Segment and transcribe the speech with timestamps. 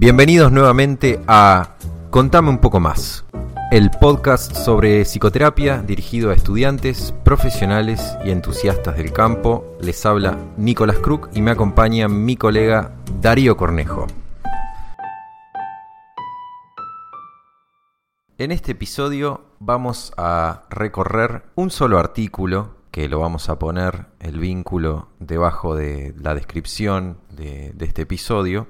[0.00, 1.76] Bienvenidos nuevamente a
[2.08, 3.26] Contame un poco más,
[3.70, 9.76] el podcast sobre psicoterapia dirigido a estudiantes, profesionales y entusiastas del campo.
[9.78, 14.06] Les habla Nicolás Kruk y me acompaña mi colega Darío Cornejo.
[18.38, 24.38] En este episodio vamos a recorrer un solo artículo que lo vamos a poner el
[24.38, 28.66] vínculo debajo de la descripción de, de este episodio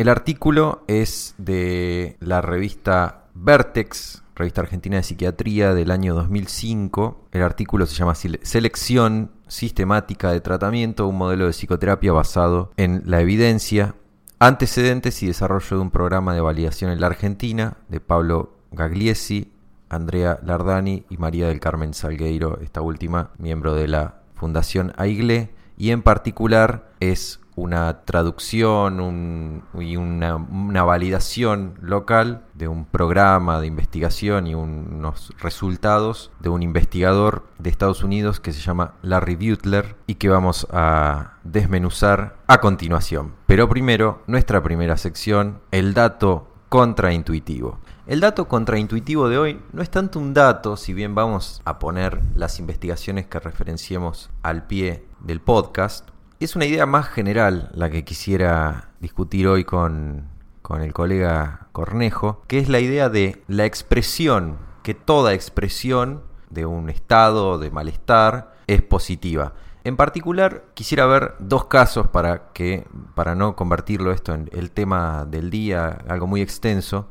[0.00, 7.28] el artículo es de la revista Vertex, revista argentina de psiquiatría del año 2005.
[7.32, 13.20] El artículo se llama Selección sistemática de tratamiento, un modelo de psicoterapia basado en la
[13.20, 13.94] evidencia,
[14.38, 19.52] antecedentes y desarrollo de un programa de validación en la Argentina, de Pablo Gagliesi,
[19.90, 25.90] Andrea Lardani y María del Carmen Salgueiro, esta última miembro de la Fundación AIGLE, y
[25.90, 30.36] en particular es una traducción y una,
[30.84, 38.02] validación local de un programa de investigación y unos resultados de un investigador de Estados
[38.02, 43.34] Unidos que se llama Larry Butler y que vamos a desmenuzar a continuación.
[43.46, 47.78] Pero primero, nuestra primera sección, el dato contraintuitivo.
[48.06, 52.20] El dato contraintuitivo de hoy no es tanto un dato, si bien vamos a poner
[52.34, 56.08] las investigaciones que referenciemos al pie del podcast,
[56.44, 60.30] es una idea más general la que quisiera discutir hoy con,
[60.62, 66.64] con el colega Cornejo, que es la idea de la expresión, que toda expresión de
[66.64, 69.52] un estado de malestar es positiva.
[69.84, 75.26] En particular, quisiera ver dos casos para que, para no convertirlo esto en el tema
[75.26, 77.08] del día, algo muy extenso.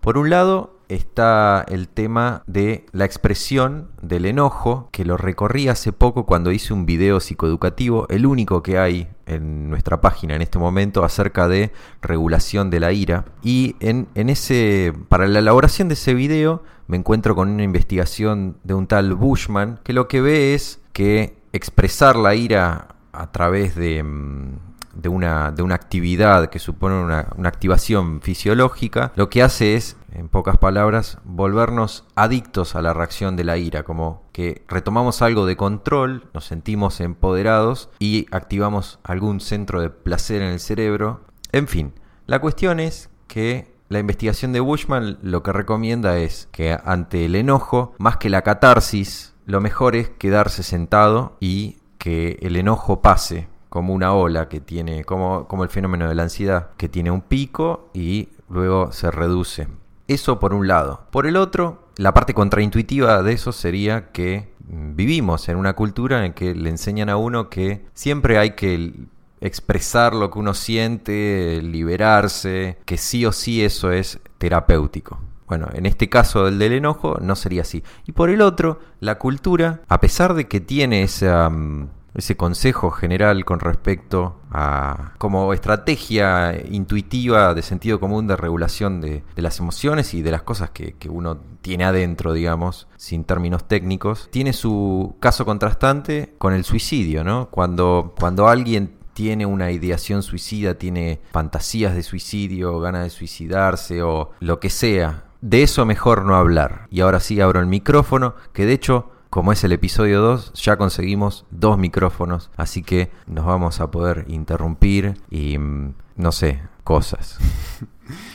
[0.00, 5.92] Por un lado, está el tema de la expresión del enojo, que lo recorrí hace
[5.92, 10.58] poco cuando hice un video psicoeducativo, el único que hay en nuestra página en este
[10.58, 11.70] momento acerca de
[12.02, 13.24] regulación de la ira.
[13.42, 18.74] Y en, ese, para la elaboración de ese video me encuentro con una investigación de
[18.74, 24.02] un tal Bushman, que lo que ve es que expresar la ira a través de
[24.02, 29.76] mm, de una, de una actividad que supone una, una, activación fisiológica, lo que hace
[29.76, 35.22] es, en pocas palabras, volvernos adictos a la reacción de la ira, como que retomamos
[35.22, 41.20] algo de control, nos sentimos empoderados y activamos algún centro de placer en el cerebro.
[41.52, 41.94] En fin,
[42.26, 47.34] la cuestión es que la investigación de Bushman lo que recomienda es que ante el
[47.34, 53.48] enojo, más que la catarsis, lo mejor es quedarse sentado y que el enojo pase
[53.68, 57.22] como una ola que tiene, como, como el fenómeno de la ansiedad, que tiene un
[57.22, 59.68] pico y luego se reduce.
[60.10, 61.06] Eso por un lado.
[61.12, 66.32] Por el otro, la parte contraintuitiva de eso sería que vivimos en una cultura en
[66.32, 68.92] que le enseñan a uno que siempre hay que
[69.40, 75.20] expresar lo que uno siente, liberarse, que sí o sí eso es terapéutico.
[75.46, 77.84] Bueno, en este caso del del enojo no sería así.
[78.04, 81.48] Y por el otro, la cultura, a pesar de que tiene esa...
[81.48, 89.00] Mm, ese consejo general con respecto a como estrategia intuitiva de sentido común de regulación
[89.00, 94.28] de, las emociones y de las cosas que, uno tiene adentro, digamos, sin términos técnicos,
[94.30, 97.48] tiene su caso contrastante con el suicidio, ¿no?
[97.50, 104.30] Cuando, cuando alguien tiene una ideación suicida, tiene fantasías de suicidio, ganas de suicidarse o
[104.40, 106.86] lo que sea, de eso mejor no hablar.
[106.90, 110.76] Y ahora sí abro el micrófono, que de hecho como es el episodio 2, ya
[110.76, 117.38] conseguimos dos micrófonos, así que nos vamos a poder interrumpir y, mm, no sé, cosas.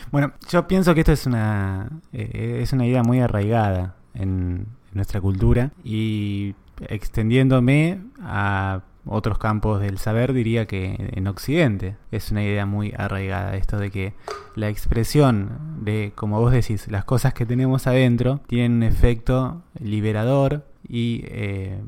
[0.10, 5.20] Bueno, yo pienso que esto es una, eh, es una idea muy arraigada en nuestra
[5.20, 6.56] cultura y
[6.88, 13.56] extendiéndome a otros campos del saber, diría que en Occidente es una idea muy arraigada
[13.56, 14.14] esto de que
[14.56, 20.66] la expresión de, como vos decís, las cosas que tenemos adentro tienen un efecto liberador
[20.88, 21.80] y eh,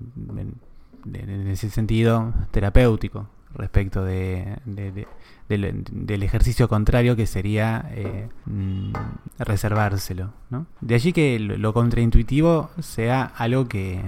[1.13, 4.57] en, ese sentido terapéutico respecto de,
[5.47, 8.91] del, ejercicio contrario que sería eh, mm,
[9.39, 10.33] reservárselo.
[10.49, 10.67] ¿no?
[10.81, 14.01] De allí que lo contraintuitivo sea algo que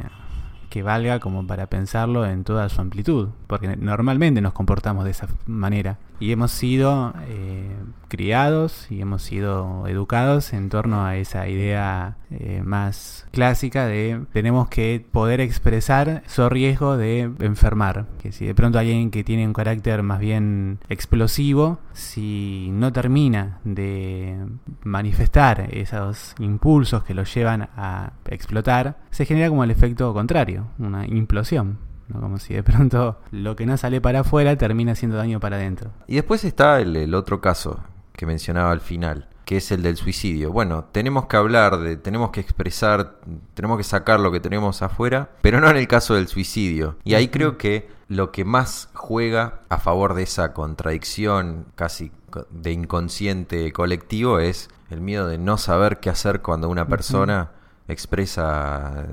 [0.70, 5.28] que valga como para pensarlo en toda su amplitud, porque normalmente nos comportamos de esa
[5.46, 7.76] manera y hemos sido eh,
[8.08, 14.68] criados y hemos sido educados en torno a esa idea eh, más clásica de tenemos
[14.68, 19.54] que poder expresar su riesgo de enfermar, que si de pronto alguien que tiene un
[19.54, 24.38] carácter más bien explosivo, si no termina de
[24.84, 31.06] manifestar esos impulsos que lo llevan a explotar, se genera como el efecto contrario, una
[31.08, 31.89] implosión.
[32.12, 35.92] Como si de pronto lo que no sale para afuera termina haciendo daño para adentro.
[36.08, 37.80] Y después está el, otro caso,
[38.14, 40.52] que mencionaba al final, que es el del suicidio.
[40.52, 43.20] Bueno, tenemos que hablar de, tenemos que expresar,
[43.54, 46.98] tenemos que sacar lo que tenemos afuera, pero no en el caso del suicidio.
[47.04, 52.12] Y ahí creo que lo que más juega a favor de esa contradicción casi
[52.50, 57.52] de inconsciente colectivo es el miedo de no saber qué hacer cuando una persona
[57.88, 59.08] expresa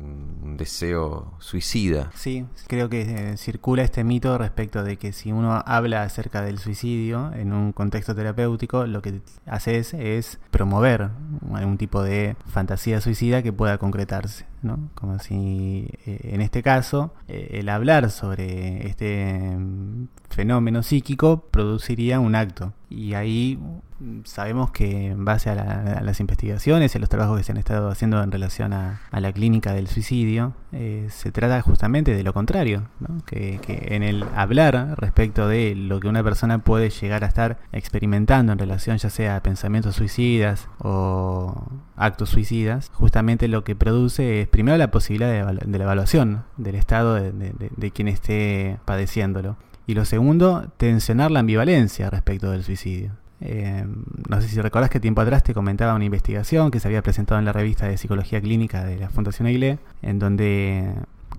[0.00, 2.10] un deseo suicida.
[2.14, 6.58] Sí, creo que eh, circula este mito respecto de que si uno habla acerca del
[6.58, 11.10] suicidio en un contexto terapéutico, lo que haces es promover
[11.52, 14.46] algún tipo de fantasía suicida que pueda concretarse.
[14.94, 22.20] Como si eh, en este caso eh, el hablar sobre este mm, fenómeno psíquico produciría
[22.20, 22.72] un acto.
[22.88, 23.58] Y ahí
[23.98, 27.58] mm, sabemos que en base a, las investigaciones y a los trabajos que se han
[27.58, 32.32] estado haciendo en relación a, la clínica del suicidio, eh, se trata justamente de lo
[32.32, 32.88] contrario,
[33.24, 37.58] que, que, en el hablar respecto de lo que una persona puede llegar a estar
[37.72, 41.66] experimentando en relación ya sea a pensamientos suicidas o
[41.96, 47.12] actos suicidas, justamente lo que produce es primero la posibilidad de, la evaluación del estado
[47.16, 49.58] de, quien esté padeciéndolo.
[49.86, 53.10] Y lo segundo, tensionar la ambivalencia respecto del suicidio.
[53.42, 53.84] Eh,
[54.30, 57.38] no sé si recordás que tiempo atrás te comentaba una investigación que se había presentado
[57.38, 60.90] en la revista de Psicología Clínica de la Fundación Aile, en donde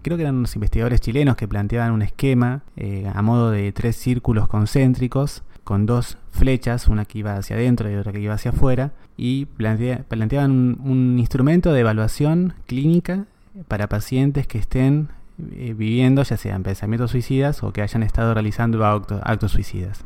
[0.03, 3.95] creo que eran unos investigadores chilenos que planteaban un esquema eh, a modo de tres
[3.95, 8.51] círculos concéntricos con dos flechas, una que iba hacia adentro y otra que iba hacia
[8.51, 13.25] afuera, y planteaban un, instrumento de evaluación clínica
[13.67, 15.09] para pacientes que estén
[15.51, 20.05] eh, viviendo ya sean pensamientos suicidas o que hayan estado realizando actos, suicidas.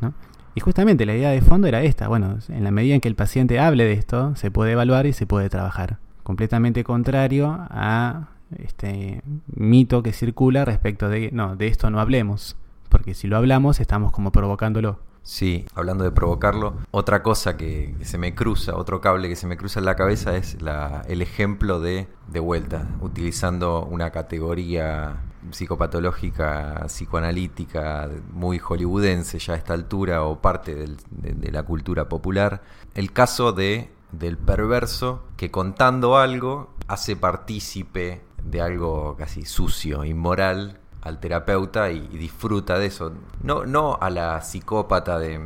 [0.56, 3.14] Y justamente la idea de fondo era esta, bueno, en la medida en que el
[3.14, 5.98] paciente hable de esto, se puede evaluar y se puede trabajar.
[6.24, 9.22] Completamente contrario a este
[9.54, 12.56] mito que circula respecto de, no, de esto no hablemos,
[12.88, 15.11] porque si lo hablamos estamos como provocándolo.
[15.24, 19.56] Sí, hablando de provocarlo, otra cosa que, se me cruza, otro cable que se me
[19.56, 22.08] cruza en la cabeza es la, el ejemplo de,
[22.40, 31.52] vuelta, utilizando una categoría psicopatológica, psicoanalítica, muy hollywoodense ya a esta altura o parte de,
[31.52, 32.62] la cultura popular,
[32.94, 40.80] el caso de, del perverso que contando algo hace partícipe de algo casi sucio, inmoral,
[41.02, 43.12] al terapeuta y, disfruta de eso.
[43.42, 45.40] No, no a la psicópata de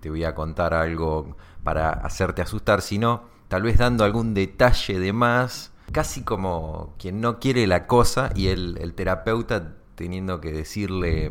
[0.00, 5.12] te, voy a contar algo para hacerte asustar, sino tal vez dando algún detalle de
[5.12, 11.30] más, casi como quien no quiere la cosa y el, terapeuta teniendo que decirle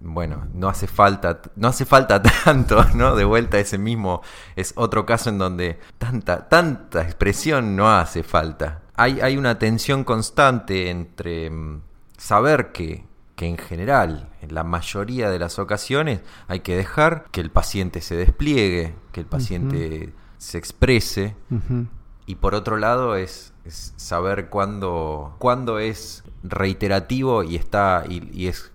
[0.00, 3.16] bueno, no hace falta, no hace falta tanto, ¿no?
[3.16, 4.22] De vuelta ese mismo
[4.54, 8.82] es otro caso en donde tanta, tanta expresión no hace falta.
[8.94, 11.82] Hay, hay una tensión constante entre mm,
[12.18, 13.04] saber que,
[13.36, 18.02] que en general, en la mayoría de las ocasiones, hay que dejar que el paciente
[18.02, 21.34] se despliegue, que el paciente se exprese.
[22.26, 28.72] Y por otro lado es, saber cuándo, cuándo es reiterativo y está y, es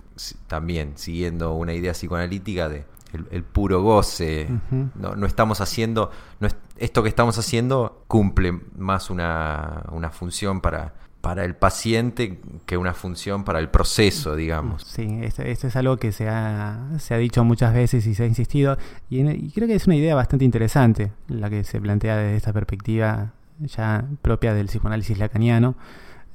[0.47, 2.85] también siguiendo una idea psicoanalítica de
[3.31, 4.47] el, puro goce.
[4.95, 6.47] no, no, estamos haciendo, no
[6.77, 10.93] esto que estamos haciendo cumple más una, una función para
[11.23, 14.83] para el paciente que una función para el proceso, digamos.
[14.83, 18.25] Sí, esto, es algo que se ha, se ha, dicho muchas veces y se ha
[18.25, 18.77] insistido,
[19.09, 23.31] y, creo que es una idea bastante interesante la que se plantea desde esta perspectiva
[23.59, 25.75] ya propia del psicoanálisis lacaniano,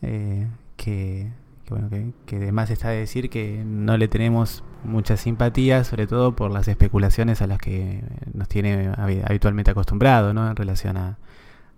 [0.01, 0.47] eh,
[0.79, 1.33] que,
[1.69, 6.35] bueno, que, que además está de decir que no le tenemos mucha simpatía, sobre todo
[6.35, 8.03] por las especulaciones a las que
[8.33, 10.49] nos tiene habitualmente acostumbrado, ¿no?
[10.49, 11.19] En relación a,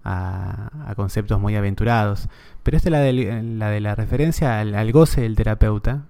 [0.04, 2.28] a, conceptos muy aventurados.
[2.62, 6.04] Pero esta es la, de la referencia al, goce del terapeuta,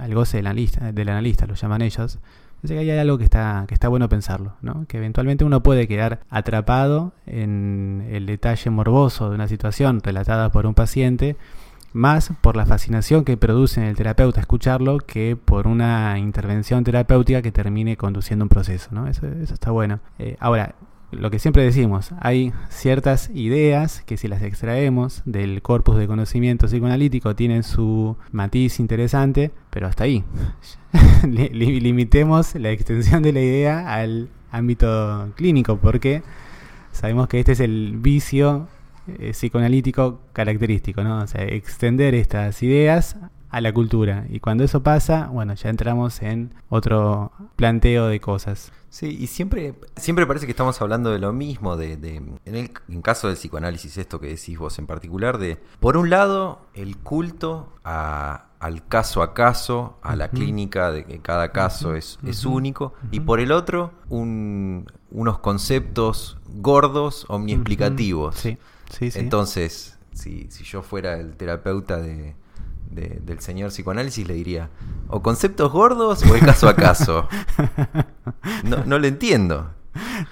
[0.00, 2.18] al goce del analista, del analista, lo llaman ellos.
[2.62, 4.86] Dice que hay algo que está, que está bueno pensarlo, ¿no?
[4.86, 10.66] que eventualmente uno puede quedar atrapado en el detalle morboso de una situación relatada por
[10.66, 11.36] un paciente,
[11.92, 17.42] más por la fascinación que produce en el terapeuta escucharlo que por una intervención terapéutica
[17.42, 18.90] que termine conduciendo un proceso.
[18.92, 19.08] ¿no?
[19.08, 19.98] Eso, eso está bueno.
[20.20, 20.76] Eh, ahora,
[21.12, 26.66] lo que siempre decimos, hay ciertas ideas que si las extraemos del corpus de conocimiento
[26.66, 30.24] psicoanalítico tienen su matiz interesante, pero hasta ahí.
[31.28, 36.22] Limitemos la extensión de la idea al ámbito clínico, porque
[36.92, 38.68] sabemos que este es el vicio
[39.06, 41.22] eh, psicoanalítico característico, ¿no?
[41.22, 43.16] O sea, extender estas ideas
[43.52, 44.24] a la cultura.
[44.30, 48.72] Y cuando eso pasa, bueno, ya entramos en otro planteo de cosas.
[48.88, 52.70] Sí, y siempre, siempre parece que estamos hablando de lo mismo, de, de en el
[52.88, 56.96] en caso del psicoanálisis, esto que decís vos en particular, de por un lado el
[56.96, 62.46] culto a, al caso a caso, a la clínica, de que cada caso es, es
[62.46, 68.36] único, y por el otro un, unos conceptos gordos, omniexplicativos.
[68.36, 68.56] Sí,
[68.90, 69.18] sí, sí.
[69.18, 72.34] Entonces, si, si yo fuera el terapeuta de,
[72.94, 74.68] de- del señor psicoanálisis, le diría,
[75.08, 77.28] o conceptos gordos o el caso a caso.
[78.64, 79.70] No, no lo entiendo.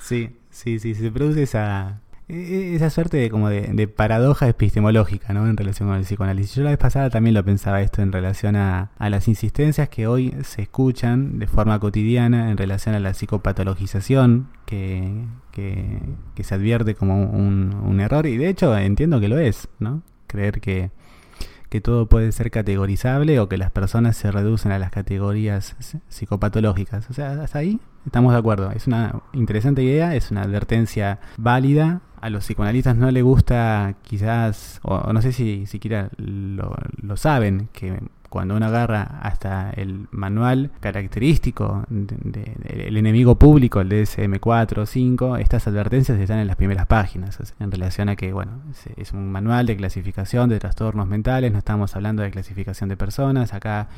[0.01, 5.33] Sí, sí, sí, se produce esa, e- esa suerte de como de, de paradoja epistemológica,
[5.33, 5.47] ¿no?
[5.47, 6.55] En relación con el psicoanálisis.
[6.57, 10.07] Yo la vez pasada también lo pensaba esto en relación a, a las insistencias que
[10.07, 15.99] hoy se escuchan de forma cotidiana en relación a la psicopatologización que, que,
[16.35, 20.03] que se advierte como un, un error y de hecho entiendo que lo es, ¿no?
[20.27, 20.91] Creer que
[21.71, 25.77] que todo puede ser categorizable o que las personas se reducen a las categorías
[26.09, 27.09] psicopatológicas.
[27.09, 28.73] O sea, hasta ahí estamos de acuerdo.
[28.73, 32.03] Es una interesante idea, es una advertencia válida.
[32.21, 37.69] A los psicoanalistas no les gusta quizás, o no sé si siquiera lo, lo saben,
[37.73, 37.99] que
[38.31, 44.87] cuando uno agarra hasta el manual característico del de, el enemigo público, el DSM-4 o
[44.87, 48.53] 5, estas advertencias están en las primeras páginas, o sea, en relación a que, bueno,
[48.71, 52.97] es, es un manual de clasificación de trastornos mentales, no estamos hablando de clasificación de
[52.97, 53.89] personas, acá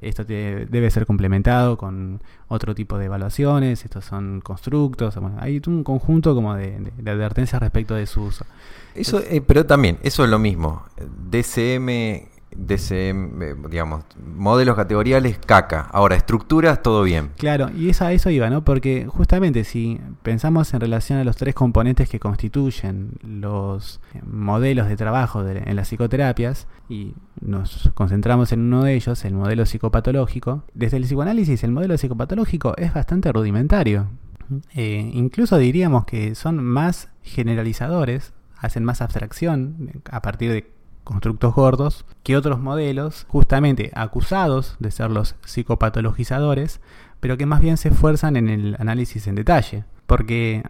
[0.00, 5.60] esto te- debe ser complementado con otro tipo de evaluaciones, estos son constructos, bueno, hay
[5.66, 8.46] un conjunto como de, de- de advertencias respecto de su uso.
[8.94, 10.84] Eso, eh, pero también, eso es lo mismo.
[11.30, 15.88] DCM, DCM, eh, digamos, modelos categoriales, caca.
[15.92, 17.30] Ahora, estructuras, todo bien.
[17.36, 18.64] Claro, y eso, a eso iba, ¿no?
[18.64, 24.96] Porque justamente si pensamos en relación a los tres componentes que constituyen los modelos de
[24.96, 30.96] trabajo en las psicoterapias y nos concentramos en uno de ellos, el modelo psicopatológico, desde
[30.96, 34.08] el psicoanálisis el modelo psicopatológico es bastante rudimentario.
[34.74, 40.79] Eh, incluso diríamos que son más generalizadores, hacen más abstracción eh, a partir de
[41.10, 46.80] constructos gordos que otros modelos, justamente acusados de ser los psicopatologizadores,
[47.18, 49.84] pero que más bien se esfuerzan en el análisis en detalle.
[50.06, 50.62] Porque,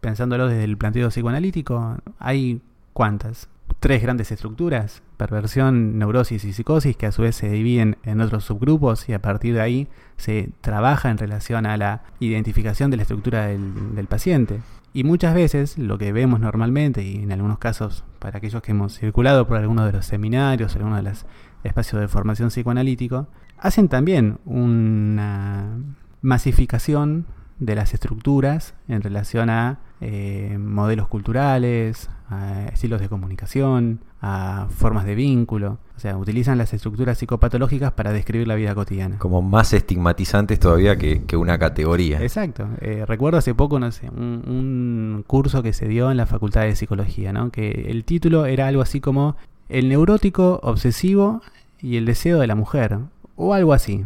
[0.00, 2.60] pensándolo desde el planteo psicoanalítico, hay
[2.92, 3.48] cuántas?
[3.80, 8.44] Tres grandes estructuras, perversión, neurosis y psicosis, que a su vez se dividen en otros
[8.44, 9.88] subgrupos y a partir de ahí
[10.18, 14.60] se trabaja en relación a la identificación de la estructura del, del paciente.
[14.96, 18.98] Y muchas veces lo que vemos normalmente, y en algunos casos para aquellos que hemos
[18.98, 21.26] circulado por algunos de los seminarios, algunos de los
[21.64, 25.76] espacios de formación psicoanalítico, hacen también una
[26.22, 27.26] masificación
[27.58, 35.04] de las estructuras en relación a eh, modelos culturales, a estilos de comunicación, a formas
[35.04, 35.78] de vínculo.
[35.96, 39.18] O sea, utilizan las estructuras psicopatológicas para describir la vida cotidiana.
[39.18, 42.20] Como más estigmatizantes todavía que, que una categoría.
[42.20, 42.68] Exacto.
[42.80, 46.62] Eh, recuerdo hace poco, no sé, un, un curso que se dio en la Facultad
[46.62, 47.50] de Psicología, ¿no?
[47.50, 49.36] Que el título era algo así como
[49.68, 51.40] El neurótico obsesivo
[51.80, 52.98] y el deseo de la mujer.
[53.36, 54.04] O algo así.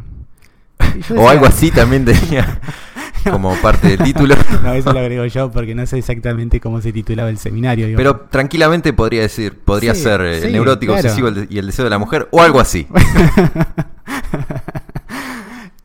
[1.17, 2.61] O algo así también tenía
[3.31, 4.35] como parte del título.
[4.63, 7.87] No, eso lo agrego yo porque no sé exactamente cómo se titulaba el seminario.
[7.87, 7.97] digo.
[7.97, 11.09] Pero tranquilamente podría decir, podría Sí, ser eh, sí, el neurótico claro.
[11.09, 12.87] obsesivo y el deseo de la mujer, o algo así.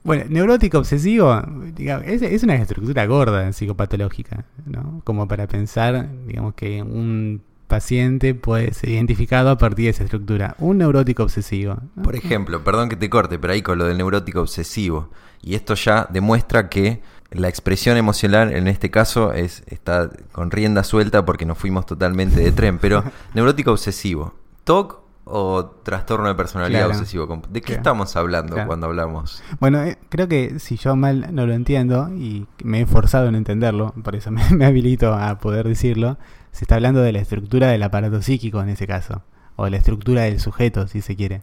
[0.04, 1.42] Bueno, neurótico obsesivo,
[1.76, 5.02] digamos, es, es una estructura gorda psicopatológica, ¿no?
[5.04, 10.56] Como para pensar, digamos, que un paciente puede ser identificado a partir de esa estructura.
[10.60, 11.78] Un neurótico obsesivo.
[11.96, 12.04] ¿no?
[12.04, 15.10] Por ejemplo, perdón que te corte, pero ahí con lo del neurótico obsesivo.
[15.42, 17.02] Y esto ya demuestra que
[17.32, 22.40] la expresión emocional en este caso es está con rienda suelta porque nos fuimos totalmente
[22.40, 22.78] de tren.
[22.80, 23.04] Pero
[23.34, 26.94] neurótico obsesivo, ¿TOC o trastorno de personalidad Claro.
[27.00, 27.42] obsesivo?
[27.50, 27.80] ¿De qué Claro.
[27.80, 28.68] estamos hablando Claro.
[28.68, 29.42] cuando hablamos?
[29.60, 33.36] Bueno, eh, creo que si yo mal no lo entiendo y me he esforzado en
[33.36, 36.18] entenderlo, por eso me, me habilito a poder decirlo,
[36.52, 39.24] se está hablando de la estructura del aparato psíquico en ese caso,
[39.56, 41.42] o de la estructura del sujeto, si se quiere.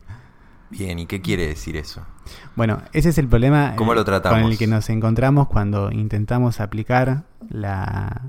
[0.72, 2.00] Bien, ¿y qué quiere decir eso?
[2.56, 4.40] Bueno, ese es el problema ¿Cómo eh, lo tratamos?
[4.40, 8.22] con el que nos encontramos cuando intentamos aplicar la,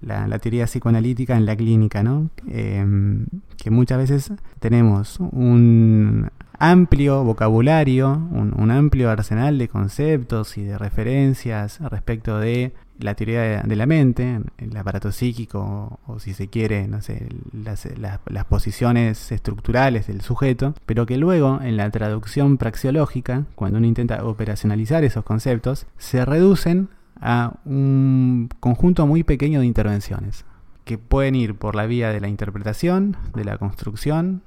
[0.00, 2.30] la, la teoría psicoanalítica en la clínica, ¿no?
[2.48, 3.26] Em,
[3.62, 10.78] que muchas veces tenemos un amplio vocabulario, un, un amplio arsenal de conceptos y de
[10.78, 16.86] referencias respecto de la teoría de, la mente, el aparato psíquico, o, si se quiere,
[16.88, 23.44] no sé, las, las- posiciones estructurales del sujeto, pero que luego en la traducción praxeológica,
[23.54, 26.88] cuando uno intenta operacionalizar esos conceptos, se reducen
[27.20, 30.44] a un conjunto muy pequeño de intervenciones,
[30.84, 34.42] que pueden ir por la vía de la interpretación, de la construcción,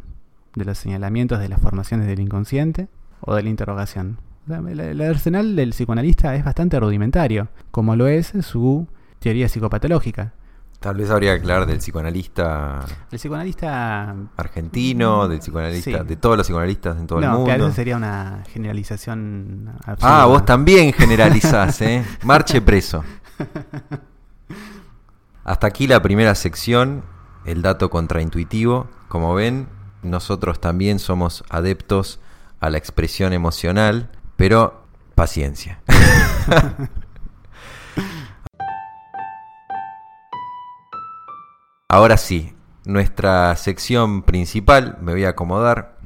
[0.55, 2.88] de los señalamientos de las formaciones del inconsciente,
[3.22, 4.17] o de la interrogación.
[4.47, 8.88] El, arsenal del psicoanalista es bastante rudimentario, como lo es su
[9.19, 10.33] teoría psicopatológica.
[10.79, 12.81] Tal vez habría que hablar del psicoanalista.
[13.09, 14.13] El psicoanalista.
[14.35, 16.03] Argentino, del psicoanalista.
[16.03, 17.67] De todos los psicoanalistas en todo el mundo.
[17.67, 19.71] Que sería una generalización.
[20.01, 22.03] Ah, vos también generalizás, ¿eh?
[22.23, 23.01] Marche preso.
[25.45, 27.03] Hasta aquí la primera sección,
[27.45, 28.89] el dato contraintuitivo.
[29.07, 29.69] Como ven,
[30.01, 32.19] nosotros también somos adeptos
[32.59, 34.84] a la expresión emocional, pero
[35.16, 35.82] paciencia.
[41.88, 45.98] Ahora sí, nuestra sección principal, me voy a acomodar.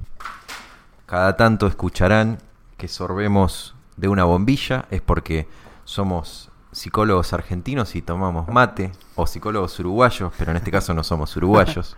[1.05, 2.39] Cada tanto escucharán
[2.77, 5.47] que sorbemos de una bombilla, es porque
[5.85, 11.35] somos psicólogos argentinos y tomamos mate, o psicólogos uruguayos, pero en este caso no somos
[11.37, 11.95] uruguayos.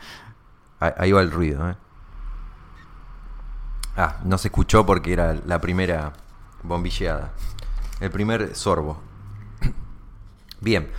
[0.80, 1.70] Ahí va el ruido.
[1.70, 1.76] ¿eh?
[3.96, 6.12] Ah, no se escuchó porque era la primera
[6.64, 7.32] bombilleada.
[8.00, 8.98] El primer sorbo.
[10.60, 10.90] Bien.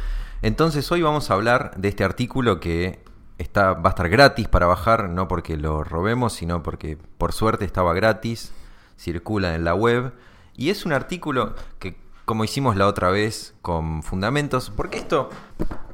[0.42, 3.04] Entonces hoy vamos a hablar de este artículo que
[3.38, 7.66] está, va a estar gratis para bajar, no porque lo robemos, sino porque por suerte
[7.66, 8.54] estaba gratis,
[8.98, 10.14] circula en la web.
[10.56, 15.30] Y es un artículo que, como hicimos la otra vez con fundamentos, porque esto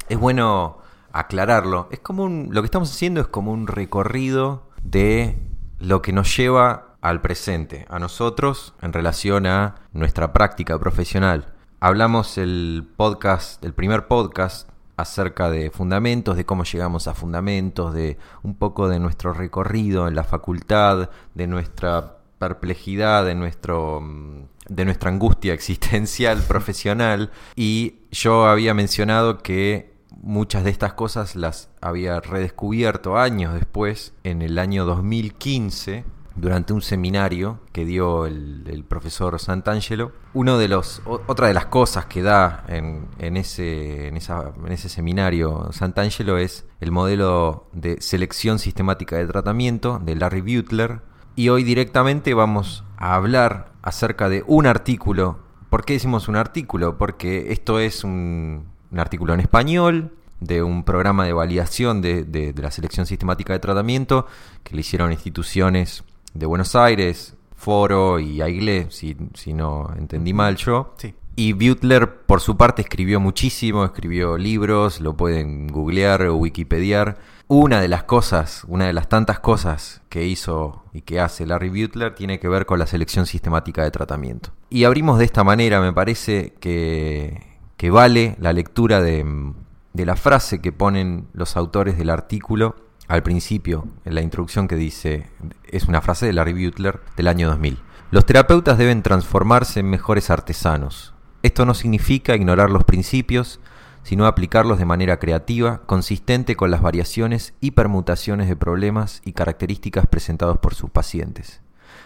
[0.08, 0.78] es bueno
[1.14, 5.38] aclararlo, es como un, lo que estamos haciendo es como un recorrido de
[5.80, 11.54] lo que nos lleva al presente, a nosotros en relación a nuestra práctica profesional.
[11.80, 18.18] Hablamos el podcast, el primer podcast acerca de fundamentos, de cómo llegamos a fundamentos, de
[18.44, 24.86] un poco de nuestro recorrido en la facultad, de nuestra perplejidad, de nuestro mm, de
[24.86, 27.32] nuestra angustia existencial profesional.
[27.56, 29.92] Y yo había mencionado que
[30.22, 36.82] muchas de estas cosas las había redescubierto años después en el año 2015 durante un
[36.82, 40.12] seminario que dio el, profesor Santangelo.
[40.34, 46.38] Uno de los, otra de las cosas que da en, ese, en, ese seminario Santangelo
[46.38, 51.02] es el modelo de selección sistemática de tratamiento de Larry Butler.
[51.36, 55.40] Y hoy directamente vamos a hablar acerca de un artículo.
[55.70, 56.98] ¿Por qué decimos un artículo?
[56.98, 60.12] Porque esto es un, artículo en español
[60.42, 64.26] de un programa de validación de, de, la selección sistemática de tratamiento
[64.64, 70.56] que le hicieron instituciones de Buenos Aires, Foro y Aigle, si, si no entendí mal
[70.56, 70.96] yo.
[71.36, 77.20] Y Butler, por su parte, escribió muchísimo, escribió libros, lo pueden googlear o wikipediar.
[77.48, 81.70] Una de las cosas, una de las tantas cosas que hizo y que hace Larry
[81.70, 84.52] Butler tiene que ver con la selección sistemática de tratamiento.
[84.70, 89.54] Y abrimos de esta manera, me parece que, que vale la lectura de,
[89.94, 92.76] de la frase que ponen los autores del artículo
[93.08, 95.30] al principio, en la introducción que dice,
[95.66, 97.80] es una frase de Larry Butler del año 2000.
[98.12, 101.14] Los terapeutas deben transformarse en mejores artesanos.
[101.44, 103.60] Esto no significa ignorar los principios,
[104.04, 110.08] sino aplicarlos de manera creativa, consistente con las variaciones y permutaciones de problemas y características
[110.08, 111.62] presentados por sus pacientes.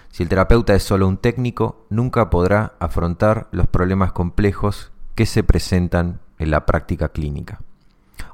[0.09, 5.43] Si el terapeuta es solo un técnico, nunca podrá afrontar los problemas complejos que se
[5.43, 7.61] presentan en la práctica clínica.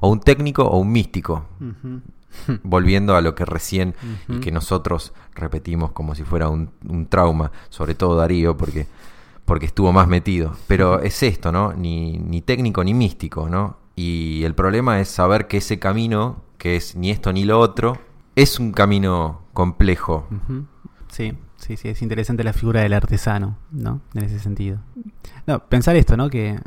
[0.00, 1.46] O un técnico o un místico.
[2.62, 3.94] volviendo a lo que recién
[4.28, 6.70] y que nosotros repetimos como si fuera un,
[7.08, 8.86] trauma, sobre todo Darío, porque,
[9.44, 10.54] porque estuvo más metido.
[10.66, 11.72] Pero es esto, ¿no?
[11.72, 13.76] Ni, ni técnico ni místico, ¿no?
[13.96, 17.98] Y el problema es saber que ese camino, que es ni esto ni lo otro,
[18.36, 20.26] es un camino complejo.
[21.08, 24.00] Sí, sí, sí, es interesante la figura del artesano, ¿no?
[24.14, 24.78] En ese sentido.
[25.46, 26.30] No, pensar esto, ¿no?
[26.30, 26.58] Que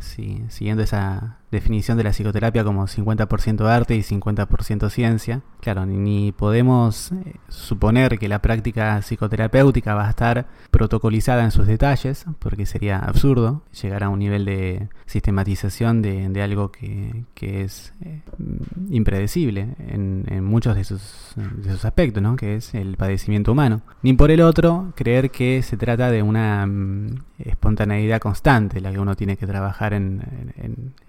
[0.00, 5.42] sí, siguiendo esa definición de la psicoterapia como 50% arte y 50% ciencia.
[5.60, 11.66] Claro, ni, podemos eh, suponer que la práctica psicoterapéutica va a estar protocolizada en sus
[11.66, 18.22] detalles, porque sería absurdo llegar a un nivel de sistematización de, algo que, es eh,
[18.90, 21.34] impredecible en, muchos de sus,
[21.84, 22.36] aspectos, ¿no?
[22.36, 23.82] que es el padecimiento humano.
[24.02, 28.98] Ni por el otro, creer que se trata de una mm, espontaneidad constante la que
[28.98, 30.22] uno tiene que trabajar en,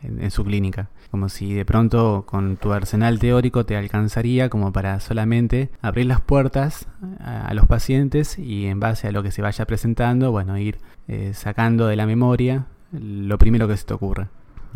[0.01, 0.89] en su clínica.
[1.11, 6.21] Como si de pronto con tu arsenal teórico te alcanzaría como para solamente abrir las
[6.21, 6.87] puertas
[7.19, 11.33] a, los pacientes y en base a lo que se vaya presentando, bueno, ir eh,
[11.33, 14.29] sacando de la memoria lo primero que se te ocurra.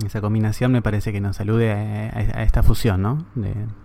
[0.05, 3.25] Esa combinación me parece que nos alude a, esta fusión, ¿no?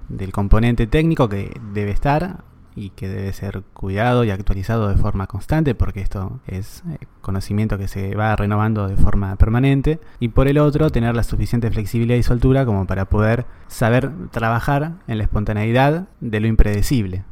[0.09, 2.42] del componente técnico que debe estar
[2.76, 7.78] y que debe ser cuidado y actualizado de forma constante porque esto es eh, conocimiento
[7.78, 12.18] que se va renovando de forma permanente y por el otro tener la suficiente flexibilidad
[12.18, 17.24] y soltura como para poder saber trabajar en la espontaneidad de lo impredecible.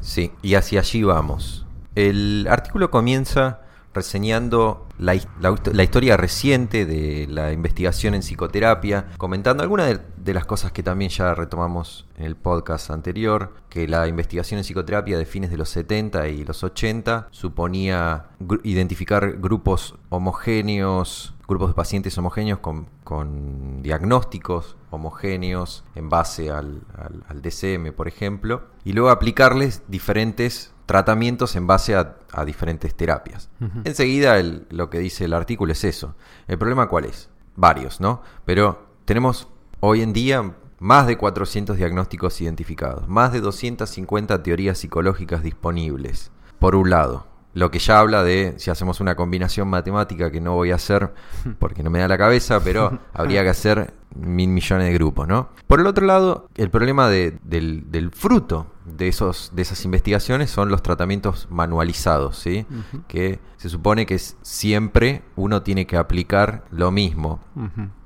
[0.00, 1.66] Sí, y hacia allí vamos.
[1.94, 3.60] El artículo comienza
[3.96, 10.82] reseñando la, historia reciente de la investigación en psicoterapia, comentando algunas de, las cosas que
[10.82, 15.56] también ya retomamos en el podcast anterior, que la investigación en psicoterapia de fines de
[15.56, 18.26] los 70 y los 80 suponía
[18.62, 26.82] identificar grupos homogéneos, grupos de pacientes homogéneos con, diagnósticos homogéneos en base al,
[27.28, 33.50] al DCM, por ejemplo, y luego aplicarles diferentes tratamientos en base a, diferentes terapias.
[33.84, 36.14] Enseguida lo que dice el artículo es eso.
[36.46, 37.28] ¿El problema cuál es?
[37.56, 38.22] Varios, ¿no?
[38.44, 39.48] Pero tenemos
[39.80, 46.76] hoy en día más de 400 diagnósticos identificados, más de 250 teorías psicológicas disponibles, por
[46.76, 50.72] un lado lo que ya habla de si hacemos una combinación matemática que no voy
[50.72, 51.14] a hacer
[51.58, 55.48] porque no me da la cabeza, pero habría que hacer mil millones de grupos, ¿no?
[55.66, 60.82] Por el otro lado, el problema del, fruto de, esos, de esas investigaciones son los
[60.82, 62.66] tratamientos manualizados, ¿sí?
[63.08, 67.40] Que se supone que siempre uno tiene que aplicar lo mismo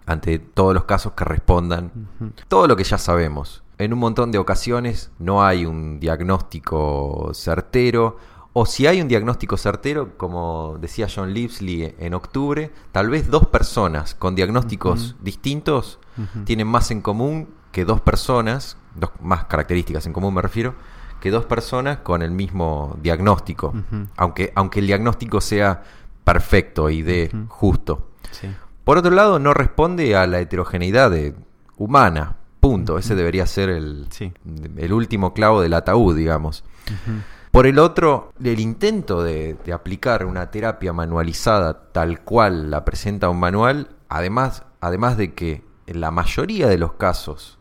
[0.06, 1.90] ante todos los casos que respondan,
[2.46, 3.64] todo lo que ya sabemos.
[3.78, 8.18] En un montón de ocasiones no hay un diagnóstico certero
[8.52, 13.46] o si hay un diagnóstico certero, como decía John Lipsley en octubre, tal vez dos
[13.46, 15.98] personas con diagnósticos distintos
[16.44, 20.74] tienen más en común que dos personas, dos más características en común me refiero,
[21.20, 23.72] que dos personas con el mismo diagnóstico,
[24.16, 25.82] aunque, aunque el diagnóstico sea
[26.24, 28.08] perfecto y de justo.
[28.84, 31.12] Por otro lado, no responde a la heterogeneidad
[31.76, 32.98] humana, punto.
[32.98, 34.08] Ese debería ser el,
[34.76, 36.64] el último clavo del ataúd, digamos.
[37.50, 43.40] Por el otro, el intento de, aplicar una terapia manualizada tal cual la presenta un
[43.40, 47.58] manual, además, además de que en la mayoría de los casos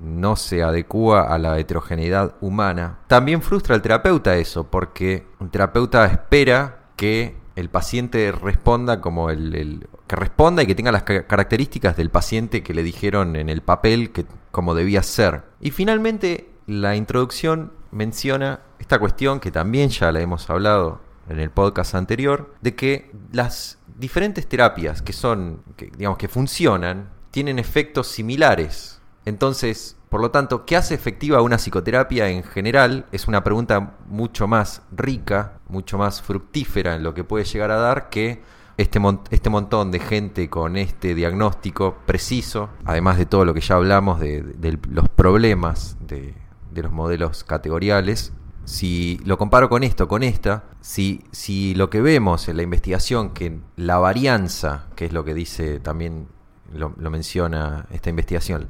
[0.00, 6.04] no se adecua a la heterogeneidad humana, también frustra al terapeuta eso, porque un terapeuta
[6.06, 12.10] espera que el paciente responda como el, que responda y que tenga las características del
[12.10, 15.42] paciente que le dijeron en el papel que como debía ser.
[15.60, 21.50] Y finalmente la introducción menciona esta cuestión que también ya la hemos hablado en el
[21.50, 28.08] podcast anterior, de que las diferentes terapias que son, que, digamos, que funcionan, tienen efectos
[28.08, 29.00] similares.
[29.24, 33.06] Entonces, por lo tanto, ¿qué hace efectiva una psicoterapia en general?
[33.12, 37.76] Es una pregunta mucho más rica, mucho más fructífera en lo que puede llegar a
[37.76, 38.42] dar que
[38.78, 38.98] este,
[39.30, 44.18] este montón de gente con este diagnóstico preciso, además de todo lo que ya hablamos
[44.18, 46.34] de los problemas de,
[46.72, 48.32] de los modelos categoriales.
[48.64, 53.30] Si lo comparo con esto, con esta, si, si lo que vemos en la investigación,
[53.30, 56.28] que la varianza, que es lo que dice también,
[56.72, 58.68] lo, menciona esta investigación,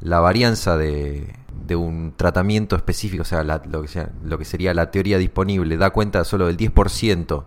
[0.00, 1.34] la varianza de,
[1.66, 5.76] de un tratamiento específico, o sea, lo, que sea, lo que sería la teoría disponible,
[5.76, 7.44] da cuenta solo del 10%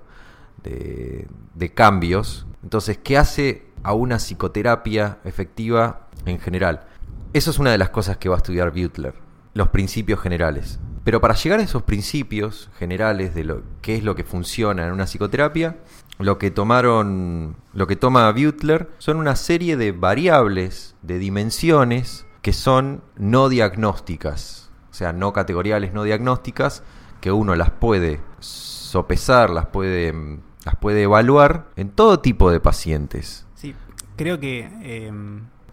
[0.64, 2.48] de, de cambios.
[2.64, 6.86] Entonces, ¿qué hace a una psicoterapia efectiva en general?
[7.34, 9.14] Eso es una de las cosas que va a estudiar Butler
[9.54, 10.80] los principios generales.
[11.04, 14.94] Pero para llegar a esos principios generales de lo qué es lo que funciona en
[14.94, 15.78] una psicoterapia,
[16.20, 22.54] lo que tomaron, lo que toma Butler son una serie de variables, de dimensiones que
[22.54, 26.84] son no diagnósticas, o sea, no categoriales, no diagnósticas,
[27.20, 33.46] que uno las puede sopesar, las puede, las puede evaluar en todo tipo de pacientes.
[33.56, 33.74] Sí,
[34.16, 35.12] creo que eh,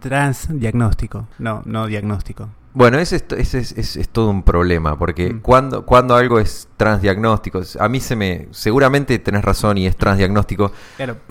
[0.01, 2.49] transdiagnóstico, no, no diagnóstico.
[2.73, 5.41] Bueno, ese es, es, es, todo un problema, porque mm.
[5.41, 10.71] cuando, cuando algo es transdiagnóstico, a mí se me, seguramente tenés razón y es transdiagnóstico,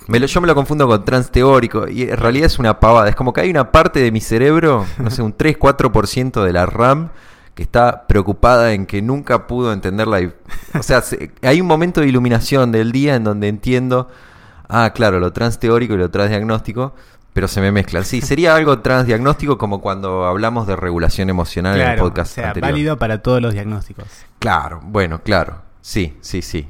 [0.07, 3.31] me yo me lo confundo con transteórico y en realidad es una pavada, es como
[3.31, 7.09] que hay una parte de mi cerebro, no sé, un 3-4% de la RAM
[7.55, 10.33] que está preocupada en que nunca pudo entenderla.
[10.77, 11.01] o sea,
[11.41, 14.09] hay un momento de iluminación del día en donde entiendo,
[14.67, 16.95] ah, claro, lo transteórico y lo transdiagnóstico,
[17.33, 18.03] pero se me mezclan.
[18.05, 22.53] Sí, sería algo transdiagnóstico como cuando hablamos de regulación emocional en el podcast o sea,
[22.53, 24.05] válido para todos los diagnósticos.
[24.39, 25.61] Claro, bueno, claro.
[25.81, 26.67] Sí, sí, sí.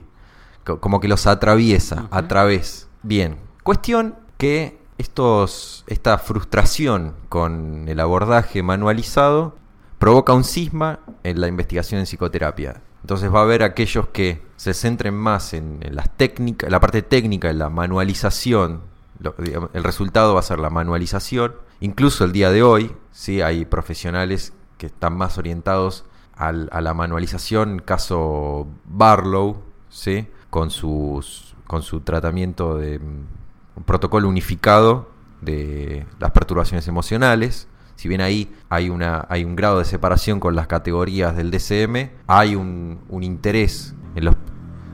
[0.63, 2.87] Como que los atraviesa a través.
[3.01, 3.37] Bien.
[3.63, 9.55] Cuestión que estos, esta frustración con el abordaje manualizado
[9.97, 12.81] provoca un cisma en la investigación en psicoterapia.
[13.01, 17.01] Entonces va a haber aquellos que se centren más en, en las técnicas, la parte
[17.01, 18.81] técnica, en la manualización
[19.21, 21.55] el resultado va a ser la manualización.
[21.79, 26.05] Incluso el día de hoy, sí, hay profesionales que están más orientados
[26.35, 30.27] a la manualización, caso Barlow, ¿sí?
[30.49, 35.09] con, sus, con su tratamiento de un protocolo unificado
[35.41, 37.67] de las perturbaciones emocionales.
[37.97, 42.11] Si bien ahí hay, una, hay un grado de separación con las categorías del DCM,
[42.27, 44.35] hay un, un interés en los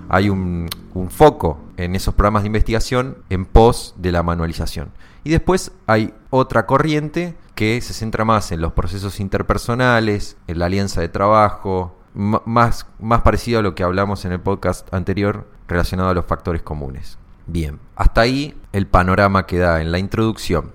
[0.10, 0.70] hay un,
[1.10, 4.92] foco en esos programas de investigación en pos de la manualización.
[5.24, 10.68] Y después hay otra corriente que se centra más en los procesos interpersonales, en la
[10.68, 16.10] alianza de trabajo, más, más parecido a lo que hablamos en el podcast anterior relacionado
[16.10, 17.18] a los factores comunes.
[17.48, 20.72] Bien, hasta ahí el panorama que da en la introducción.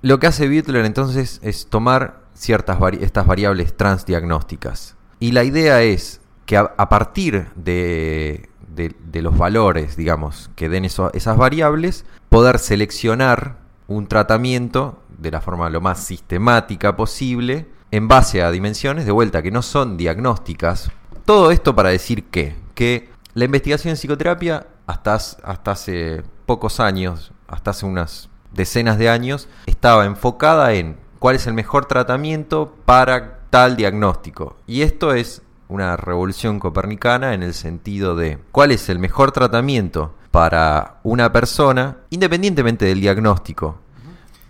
[0.00, 4.96] Lo que hace Butler entonces es tomar ciertas estas variables transdiagnósticas.
[5.20, 11.36] Y la idea es que a partir de, de- los valores, digamos, que den esas
[11.36, 13.58] variables, poder seleccionar
[13.88, 19.42] un tratamiento de la forma lo más sistemática posible en base a dimensiones de vuelta
[19.42, 20.90] que no son diagnósticas.
[21.24, 27.32] Todo esto para decir que, que la investigación en psicoterapia hasta, hasta hace pocos años,
[27.48, 33.40] hasta hace unas decenas de años, estaba enfocada en cuál es el mejor tratamiento para
[33.50, 34.56] tal diagnóstico.
[34.66, 40.14] Y esto es una revolución copernicana en el sentido de cuál es el mejor tratamiento
[40.30, 43.78] para una persona independientemente del diagnóstico.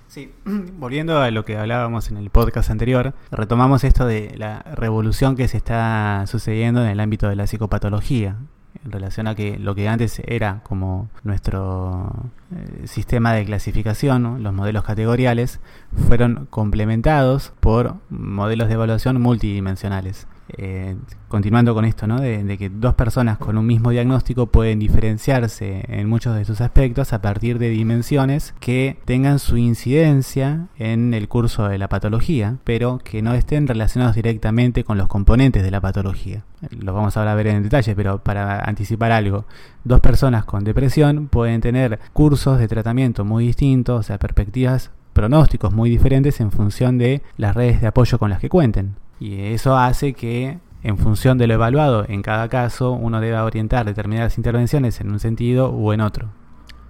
[0.08, 5.36] Sí, volviendo a lo que hablábamos en el podcast anterior, retomamos esto de la revolución
[5.36, 8.36] que se está sucediendo en el ámbito de la psicopatología,
[8.84, 12.12] en relación a que lo que antes era como nuestro
[12.54, 15.60] eh, sistema de clasificación, los modelos categoriales,
[16.08, 20.26] fueron complementados por modelos de evaluación multidimensionales.
[20.48, 20.96] Eh,
[21.28, 22.20] continuando con esto, ¿no?
[22.20, 26.60] De, de que dos personas con un mismo diagnóstico pueden diferenciarse en muchos de sus
[26.60, 32.56] aspectos a partir de dimensiones que tengan su incidencia en el curso de la patología,
[32.64, 36.44] pero que no estén relacionados directamente con los componentes de la patología.
[36.70, 39.46] Lo vamos ahora a ver en detalle, pero para anticipar algo,
[39.84, 45.72] dos personas con depresión pueden tener cursos de tratamiento muy distintos, o sea, perspectivas pronósticos
[45.72, 48.96] muy diferentes en función de las redes de apoyo con las que cuenten.
[49.22, 53.86] Y eso hace que, en función de lo evaluado en cada caso, uno deba orientar
[53.86, 56.32] determinadas intervenciones en un sentido u en otro.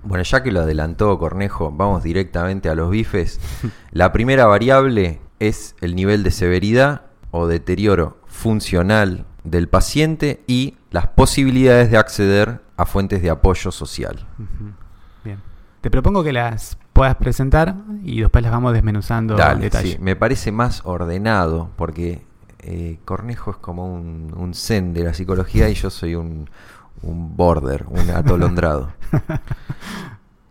[0.03, 3.39] Bueno, ya que lo adelantó Cornejo, vamos directamente a los bifes.
[3.91, 11.09] La primera variable es el nivel de severidad o deterioro funcional del paciente y las
[11.09, 14.27] posibilidades de acceder a fuentes de apoyo social.
[15.23, 15.39] Bien.
[15.83, 19.93] Te propongo que las puedas presentar y después las vamos desmenuzando en Dale, detalle.
[19.93, 22.23] sí, me parece más ordenado porque
[22.61, 26.49] eh, Cornejo es como un, un zen de la psicología y yo soy un,
[27.03, 28.93] un border, un atolondrado.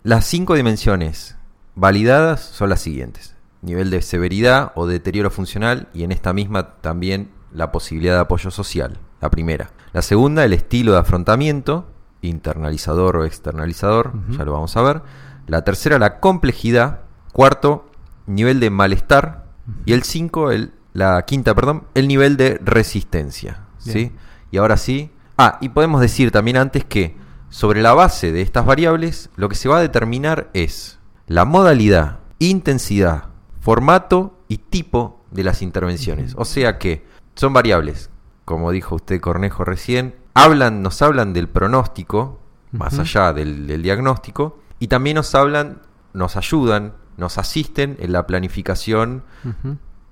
[0.04, 1.38] Las cinco dimensiones
[1.76, 3.36] validadas son las siguientes.
[3.62, 8.50] Nivel de severidad o deterioro funcional y en esta misma también la posibilidad de apoyo
[8.50, 8.98] social.
[9.22, 9.70] La primera.
[9.94, 11.86] La segunda, el estilo de afrontamiento,
[12.22, 15.02] internalizador o externalizador, ya lo vamos a ver.
[15.48, 17.02] La tercera, la complejidad.
[17.32, 17.90] Cuarto,
[18.26, 19.46] nivel de malestar.
[19.86, 23.66] Y el cinco, el, la quinta, perdón, el nivel de resistencia.
[23.78, 24.12] ¿sí?
[24.52, 25.12] Y ahora sí.
[25.38, 27.16] Ah, y podemos decir también antes que
[27.50, 32.20] sobre la base de estas variables, lo que se va a determinar es la modalidad,
[32.40, 33.26] intensidad,
[33.60, 36.34] formato y tipo de las intervenciones.
[36.38, 38.10] O sea que son variables,
[38.46, 42.40] como dijo usted Cornejo recién, hablan, nos hablan del pronóstico,
[42.72, 45.78] más allá del, del diagnóstico, y también nos hablan,
[46.14, 49.24] nos ayudan, nos asisten en la planificación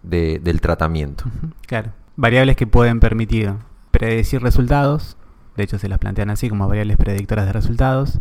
[0.03, 1.25] de- del tratamiento.
[1.67, 1.91] Claro.
[2.15, 3.53] Variables que pueden permitir
[3.91, 5.17] predecir resultados,
[5.57, 8.19] de hecho se las plantean así como variables predictoras de resultados,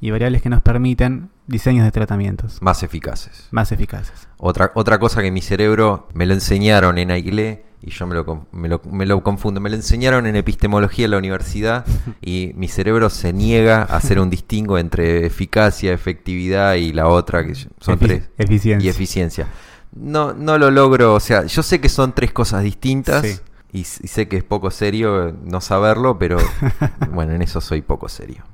[0.00, 3.48] y variables que nos permiten diseños de tratamientos Más eficaces.
[3.50, 4.28] más eficaces.
[4.38, 8.46] Otra, otra cosa que mi cerebro me lo enseñaron en Aiglé y yo me lo,
[8.52, 9.60] me, lo, me lo confundo.
[9.60, 11.86] Me lo enseñaron en epistemología en la universidad
[12.20, 17.44] y mi cerebro se niega a hacer un distingo entre eficacia, efectividad y la otra,
[17.46, 18.28] que son tres.
[18.36, 18.86] Eficiencia.
[18.86, 19.48] Y eficiencia.
[19.92, 23.38] No, no lo logro, o sea, yo sé que son tres cosas distintas Sí.
[23.72, 26.38] y, sé que es poco serio no saberlo, pero
[27.12, 28.44] bueno, en eso soy poco serio.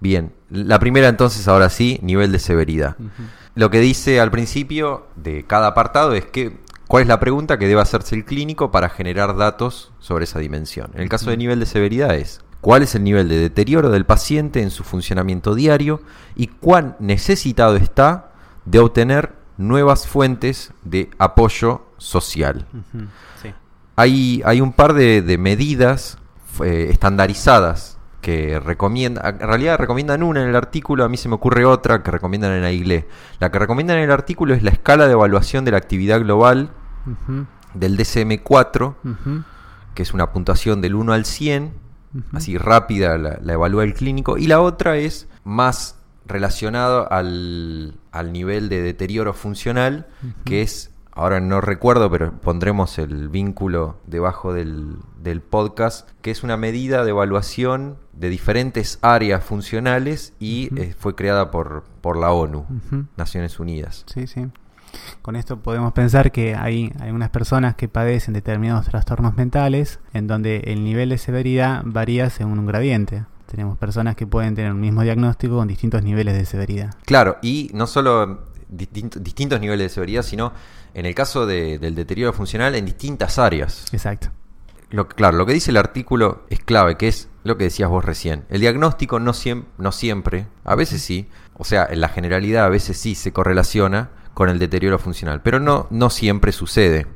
[0.00, 2.96] Bien, la primera entonces, ahora sí, nivel de severidad.
[3.54, 6.58] Lo que dice al principio de cada apartado es que
[6.90, 10.90] cuál es la pregunta que debe hacerse el clínico para generar datos sobre esa dimensión.
[10.94, 14.04] En el caso de nivel de severidad es cuál es el nivel de deterioro del
[14.04, 16.02] paciente en su funcionamiento diario
[16.34, 18.32] y cuán necesitado está
[18.64, 22.66] de obtener nuevas fuentes de apoyo social.
[23.40, 23.54] Sí.
[23.94, 26.18] Hay, hay un par de, de medidas
[26.60, 31.36] eh, estandarizadas que recomiendan, en realidad recomiendan una en el artículo, a mí se me
[31.36, 33.06] ocurre otra que recomiendan en AIGLE.
[33.38, 36.72] La que recomiendan en el artículo es la escala de evaluación de la actividad global
[37.74, 39.44] Del DCM4, ujú,
[39.94, 41.72] que es una puntuación del 1 al 100,
[42.14, 42.36] ujú.
[42.36, 48.32] así rápida la, la evalúa el clínico, y la otra es más relacionado al, al
[48.32, 50.06] nivel de deterioro funcional,
[50.44, 56.42] que es ahora no recuerdo, pero pondremos el vínculo debajo del, del podcast, que es
[56.42, 62.30] una medida de evaluación de diferentes áreas funcionales y eh, fue creada por, por la
[62.32, 62.64] ONU.
[63.16, 64.04] Naciones Unidas.
[64.06, 64.46] Sí, sí.
[65.22, 70.26] Con esto podemos pensar que hay, hay unas personas que padecen determinados trastornos mentales en
[70.26, 73.24] donde el nivel de severidad varía según un gradiente.
[73.46, 76.94] Tenemos personas que pueden tener un mismo diagnóstico con distintos niveles de severidad.
[77.04, 80.52] Claro, y no solo distinto- distintos niveles de severidad, sino
[80.94, 83.86] en el caso de- del deterioro funcional en distintas áreas.
[83.92, 84.28] Exacto.
[84.90, 88.04] Lo, claro, lo que dice el artículo es clave, que es lo que decías vos
[88.04, 88.44] recién.
[88.50, 92.68] El diagnóstico no, siem- no siempre, a veces sí, o sea, en la generalidad a
[92.68, 94.10] veces sí se correlaciona
[94.40, 97.06] con el deterioro funcional, pero no, no siempre sucede.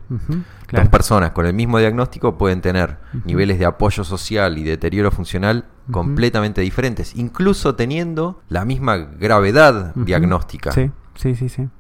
[0.67, 0.91] Claro.
[0.91, 6.61] personas con el mismo diagnóstico pueden tener niveles de apoyo social y deterioro funcional completamente
[6.61, 10.73] diferentes, incluso teniendo la misma gravedad diagnóstica.
[10.73, 11.71] Sí, sí, sí, sí.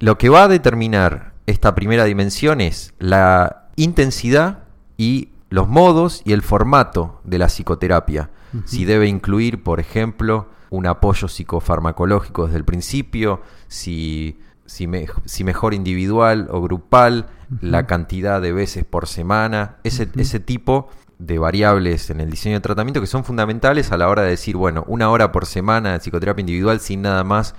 [0.00, 4.64] Lo que va a determinar esta primera dimensión es la intensidad
[4.98, 8.28] y los modos y el formato de la psicoterapia.
[8.66, 14.38] Si debe incluir, por ejemplo, un apoyo psicofarmacológico desde el principio, si,
[14.70, 17.26] si, me- si mejor individual o grupal,
[17.60, 22.60] la cantidad de veces por semana, ese, ese tipo de variables en el diseño de
[22.60, 25.98] tratamiento que son fundamentales a la hora de decir, bueno, una hora por semana de
[25.98, 27.56] psicoterapia individual sin nada más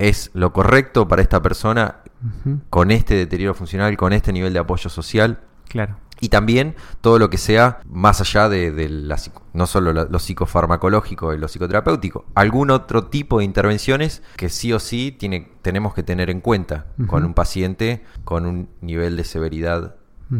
[0.00, 1.98] es lo correcto para esta persona
[2.68, 5.38] con este deterioro funcional, con este nivel de apoyo social.
[5.68, 5.96] Claro.
[6.20, 9.16] Y también todo lo que sea más allá de, de la
[9.54, 14.72] no solo lo, lo psicofarmacológico y lo psicoterapéutico, algún otro tipo de intervenciones que sí
[14.72, 19.24] o sí tiene, tenemos que tener en cuenta con un paciente con un nivel de
[19.24, 19.96] severidad.
[20.30, 20.36] Sí,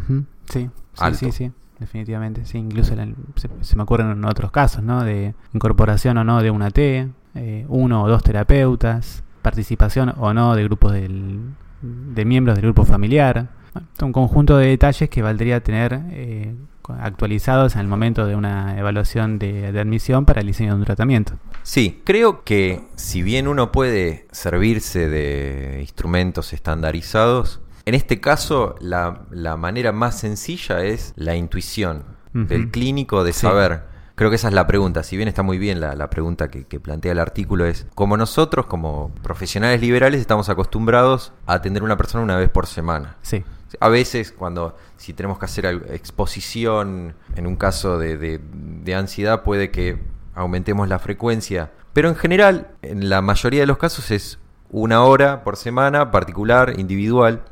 [0.52, 1.18] sí, Alto.
[1.18, 2.44] sí, sí, definitivamente.
[2.44, 5.02] Sí, incluso la- se, se me ocurren en otros casos, ¿no?
[5.02, 10.54] De incorporación o no de una T, eh, uno o dos terapeutas, participación o no
[10.54, 11.40] de grupos del-
[11.82, 13.48] de miembros del grupo familiar.
[13.72, 16.54] Bueno, un conjunto de detalles que valdría tener eh,
[17.00, 20.84] actualizados en el momento de una evaluación de, de admisión para el diseño de un
[20.84, 21.34] tratamiento.
[21.62, 29.22] Sí, creo que si bien uno puede servirse de instrumentos estandarizados, en este caso la,
[29.30, 33.40] la manera más sencilla es la intuición del clínico de Sí.
[33.40, 33.82] saber.
[34.14, 35.02] Creo que esa es la pregunta.
[35.02, 38.16] Si bien está muy bien la, la pregunta que, que plantea el artículo, es como
[38.16, 43.16] nosotros, como profesionales liberales, estamos acostumbrados a atender a una persona una vez por semana.
[43.22, 43.42] Sí,
[43.78, 49.42] A veces, cuando si tenemos que hacer exposición, en un caso de, de- de ansiedad,
[49.42, 49.98] puede que
[50.34, 51.70] aumentemos la frecuencia.
[51.92, 54.38] Pero en general, en la mayoría de los casos es
[54.70, 57.42] una hora por semana, particular, individual.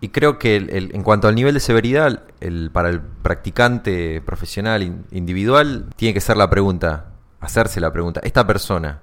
[0.00, 4.20] Y creo que el- el- en cuanto al nivel de severidad, el, para el practicante
[4.20, 7.06] profesional in- individual, tiene que ser la pregunta,
[7.40, 9.00] hacerse la pregunta, ¿esta persona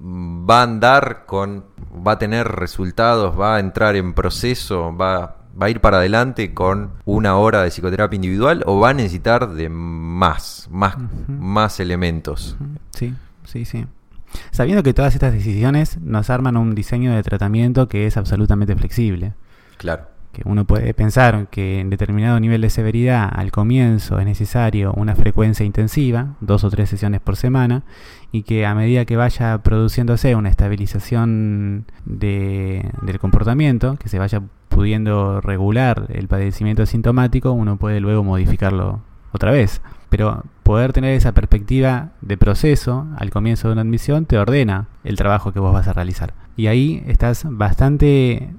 [0.00, 1.64] va a andar con,
[2.06, 6.54] va a tener resultados, va a entrar en proceso, va, va a ir para adelante
[6.54, 12.56] con una hora de psicoterapia individual o va a necesitar de más, más, más elementos?
[12.90, 13.86] Sí, sí, sí.
[14.50, 19.32] Sabiendo que todas estas decisiones nos arman un diseño de tratamiento que es absolutamente flexible.
[19.78, 20.06] Claro.
[20.32, 25.16] Que uno puede pensar que en determinado nivel de severidad al comienzo es necesario una
[25.16, 27.82] frecuencia intensiva, dos o tres sesiones por semana,
[28.30, 34.42] y que a medida que vaya produciéndose una estabilización de- del comportamiento, que se vaya
[34.78, 39.00] pudiendo regular el padecimiento sintomático, uno puede luego modificarlo
[39.32, 39.82] otra vez.
[40.08, 45.16] Pero poder tener esa perspectiva de proceso al comienzo de una admisión te ordena el
[45.16, 46.32] trabajo que vos vas a realizar.
[46.56, 48.50] Y ahí estás bastante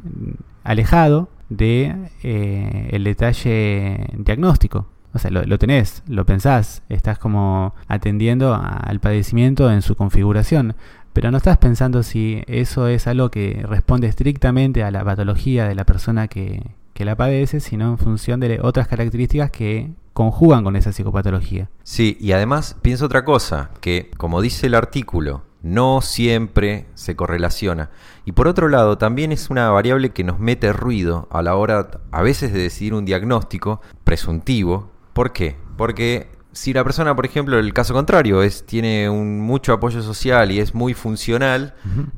[0.65, 4.87] alejado de eh, el detalle diagnóstico.
[5.13, 10.75] O sea, lo, lo tenés, lo pensás, estás como atendiendo al padecimiento en su configuración,
[11.19, 15.75] pero no estás pensando si eso es algo que responde estrictamente a la patología de
[15.75, 20.77] la persona que, que la padece, sino en función de otras características que conjugan con
[20.77, 21.69] esa psicopatología.
[21.83, 27.89] Sí, y además pienso otra cosa, que como dice el artículo, no siempre se correlaciona.
[28.23, 31.89] Y por otro lado, también es una variable que nos mete ruido a la hora,
[32.11, 34.89] a veces, de decidir un diagnóstico presuntivo.
[35.11, 35.57] ¿Por qué?
[35.75, 40.51] Porque si la persona, por ejemplo, el caso contrario, es, tiene un mucho apoyo social
[40.51, 41.75] y es muy funcional,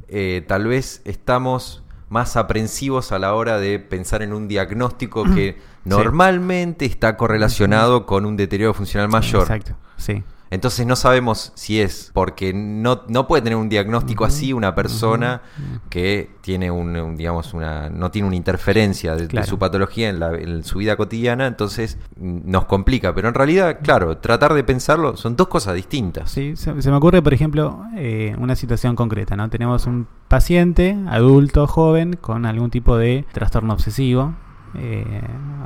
[0.07, 5.57] eh, tal vez estamos más aprensivos a la hora de pensar en un diagnóstico que
[5.85, 9.43] normalmente está correlacionado con un deterioro funcional mayor.
[9.43, 10.23] Exacto, sí.
[10.51, 15.41] Entonces no sabemos si es porque no, no puede tener un diagnóstico así una persona
[15.89, 20.35] que tiene un, un, digamos una no tiene una interferencia de, su patología en, la-
[20.35, 23.15] en su vida cotidiana, entonces mm, nos complica.
[23.15, 26.29] Pero en realidad, claro, tratar de pensarlo son dos cosas distintas.
[26.29, 29.49] Sí, se, se me ocurre, por ejemplo, eh, una situación concreta, ¿no?
[29.49, 34.33] Tenemos un paciente, adulto, joven, con algún tipo de trastorno obsesivo
[34.75, 35.05] eh,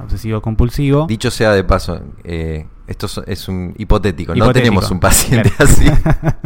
[0.04, 1.06] obsesivo compulsivo.
[1.08, 5.86] Dicho sea de paso, eh, esto es un hipotético, no tenemos un paciente así.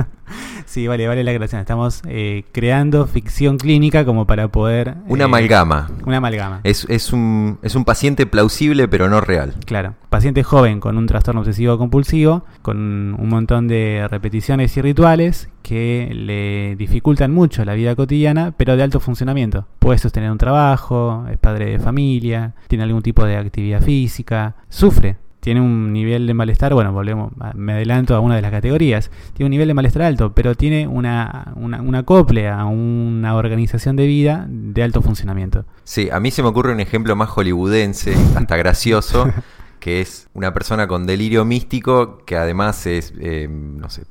[0.65, 1.59] sí, vale, vale la gracia.
[1.59, 4.95] Estamos eh, creando ficción clínica como para poder...
[5.07, 5.89] Una amalgama.
[6.05, 6.61] Una amalgama.
[6.63, 9.53] Es, es, un, es un paciente plausible pero no real.
[9.65, 9.95] Claro.
[10.09, 12.77] Paciente joven con un trastorno obsesivo compulsivo, con
[13.19, 18.83] un montón de repeticiones y rituales que le dificultan mucho la vida cotidiana, pero de
[18.83, 19.67] alto funcionamiento.
[19.79, 25.17] Puede sostener un trabajo, es padre de familia, tiene algún tipo de actividad física, sufre
[25.39, 29.47] tiene un nivel de malestar, bueno, volvemos, me adelanto a una de las categorías, tiene
[29.47, 34.05] un nivel de malestar alto, pero tiene una, una, una acople a una organización de
[34.05, 35.65] vida de alto funcionamiento.
[35.83, 39.31] Sí, a mí se me ocurre un ejemplo más hollywoodense, hasta gracioso,
[39.79, 44.03] que es una persona con delirio místico que además es, eh, no sé,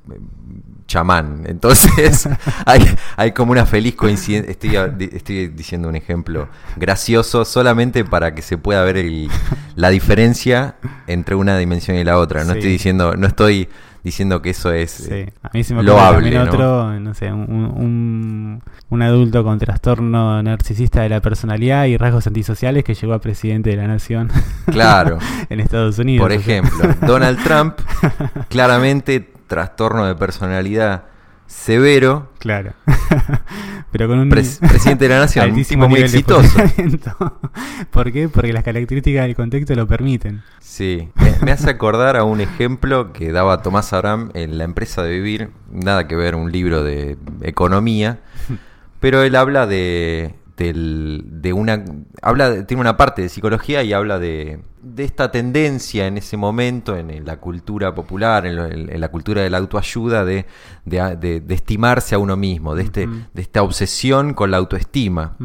[0.88, 1.44] chamán.
[1.46, 2.28] Entonces
[2.66, 2.84] hay,
[3.16, 4.50] hay como una feliz coincidencia.
[4.50, 9.30] Estoy, estoy diciendo un ejemplo gracioso solamente para que se pueda ver el,
[9.76, 10.74] la diferencia
[11.06, 12.42] entre una dimensión y la otra.
[12.42, 13.68] No estoy diciendo, no estoy
[14.02, 15.26] diciendo que eso es sí.
[15.42, 16.44] a mí se me loable, ¿no?
[16.44, 22.84] otro, no sé, un, un, adulto con trastorno narcisista de la personalidad y rasgos antisociales
[22.84, 24.30] que llegó a presidente de la nación.
[24.66, 25.18] Claro.
[25.50, 26.22] en Estados Unidos.
[26.22, 27.74] Por ejemplo, Donald Trump
[28.48, 31.04] claramente trastorno de personalidad
[31.48, 32.30] severo.
[32.38, 32.74] Claro.
[33.90, 36.58] Pero con un presidente de la nación, un tipo muy exitoso.
[37.90, 38.28] ¿Por qué?
[38.28, 40.42] Porque las características del contexto lo permiten.
[40.60, 41.08] Sí,
[41.42, 45.50] me, hace acordar a un ejemplo que daba Tomás Abraham en La empresa de vivir,
[45.72, 48.20] nada que ver un libro de economía,
[49.00, 51.84] pero él habla de de una
[52.20, 54.60] habla tiene una parte de psicología y habla de,
[54.94, 59.58] de esta tendencia en ese momento en, la cultura popular en, la cultura de la
[59.58, 60.46] autoayuda de,
[60.84, 65.36] de, estimarse a uno mismo de este de esta obsesión con la autoestima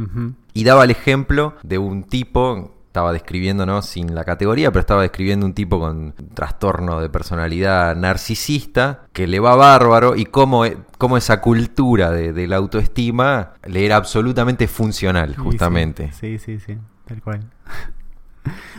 [0.54, 3.82] y daba el ejemplo de un tipo estaba describiendo, ¿no?
[3.82, 9.40] Sin la categoría, pero estaba describiendo un tipo con trastorno de personalidad narcisista, que le
[9.40, 15.36] va bárbaro y cómo, e, cómo esa cultura de, la autoestima le era absolutamente funcional,
[15.36, 16.12] justamente.
[16.12, 16.78] Sí, sí, sí,
[17.08, 17.40] tal cual.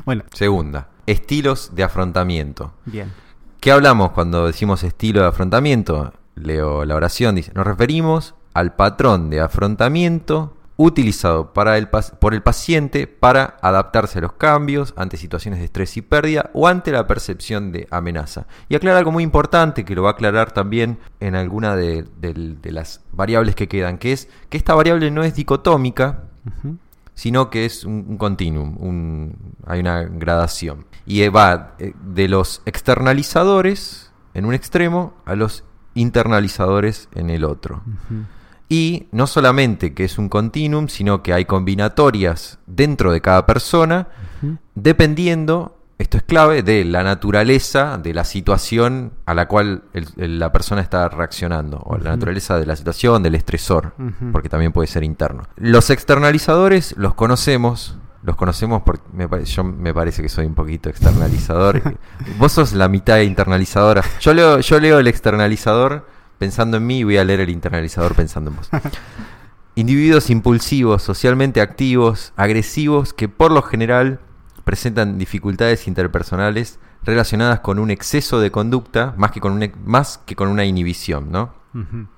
[0.04, 0.24] Bueno.
[0.32, 2.72] Segunda, estilos de afrontamiento.
[2.84, 3.12] Bien.
[3.60, 6.12] ¿Qué hablamos cuando decimos estilo de afrontamiento?
[6.34, 12.42] Leo la oración, dice, nos referimos al patrón de afrontamiento utilizado para el, por el
[12.42, 17.06] paciente para adaptarse a los cambios, ante situaciones de estrés y pérdida o ante la
[17.06, 18.46] percepción de amenaza.
[18.68, 22.06] Y aclara algo muy importante que lo va a aclarar también en alguna de,
[22.64, 26.24] las variables que quedan, que es que esta variable no es dicotómica,
[27.14, 29.32] sino que es un, continuum,
[29.66, 30.86] hay una gradación.
[31.06, 37.82] Y va eh, de los externalizadores en un extremo a los internalizadores en el otro.
[38.68, 44.08] Y no solamente que es un continuum, sino que hay combinatorias dentro de cada persona,
[44.74, 49.84] dependiendo, esto es clave, de la naturaleza de la situación a la cual
[50.16, 53.94] la persona está reaccionando, o la naturaleza de la situación, del estresor,
[54.30, 55.44] porque también puede ser interno.
[55.56, 60.90] Los externalizadores los conocemos, los conocemos porque me, yo me parece que soy un poquito
[60.90, 61.96] externalizador.
[62.38, 64.04] Vos sos la mitad internalizadora.
[64.20, 66.06] Yo leo, yo leo el externalizador
[66.38, 68.68] pensando en mí y voy a leer el internalizador pensando en vos.
[69.74, 74.20] Individuos impulsivos, socialmente activos, agresivos, que por lo general
[74.64, 80.34] presentan dificultades interpersonales relacionadas con un exceso de conducta más que con, un, más que
[80.34, 81.62] con una inhibición, ¿no?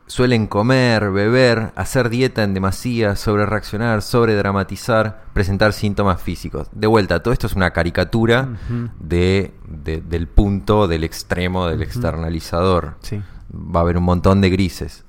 [0.07, 6.69] Suelen comer, beber, hacer dieta en demasía, sobre reaccionar, sobre dramatizar, presentar síntomas físicos.
[6.73, 8.51] De vuelta, todo esto es una caricatura
[9.01, 12.97] de, del punto, del extremo del externalizador.
[13.01, 13.23] Sí
[13.53, 15.05] va a haber un montón de grises.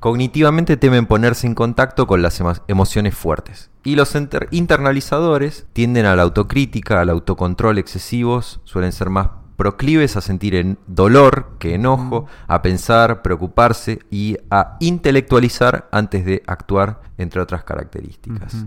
[0.00, 3.70] Cognitivamente temen ponerse en contacto con las emociones fuertes.
[3.82, 4.14] Y los
[4.50, 10.78] internalizadores tienden a la autocrítica, al autocontrol excesivos, suelen ser más proclives a sentir en
[10.86, 18.66] dolor que enojo, a pensar, preocuparse y a intelectualizar antes de actuar, entre otras características.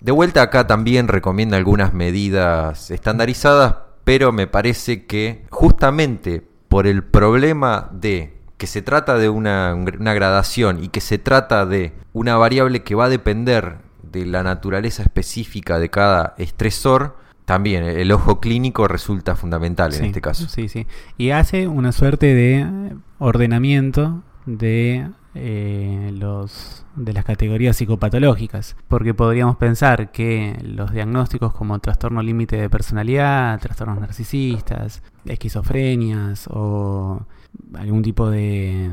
[0.00, 7.02] De vuelta acá también recomienda algunas medidas estandarizadas, pero me parece que justamente por el
[7.02, 12.82] problema de que se trata de una, gradación y que se trata de una variable
[12.82, 18.86] que va a depender de la naturaleza específica de cada estresor, también el ojo clínico
[18.86, 20.46] resulta fundamental en este caso.
[20.46, 20.86] Sí, sí.
[21.16, 29.56] Y hace una suerte de ordenamiento de eh, los de las categorías psicopatológicas, porque podríamos
[29.56, 37.22] pensar que los diagnósticos como trastorno límite de personalidad, trastornos narcisistas, esquizofrenias o
[37.74, 38.90] algún tipo de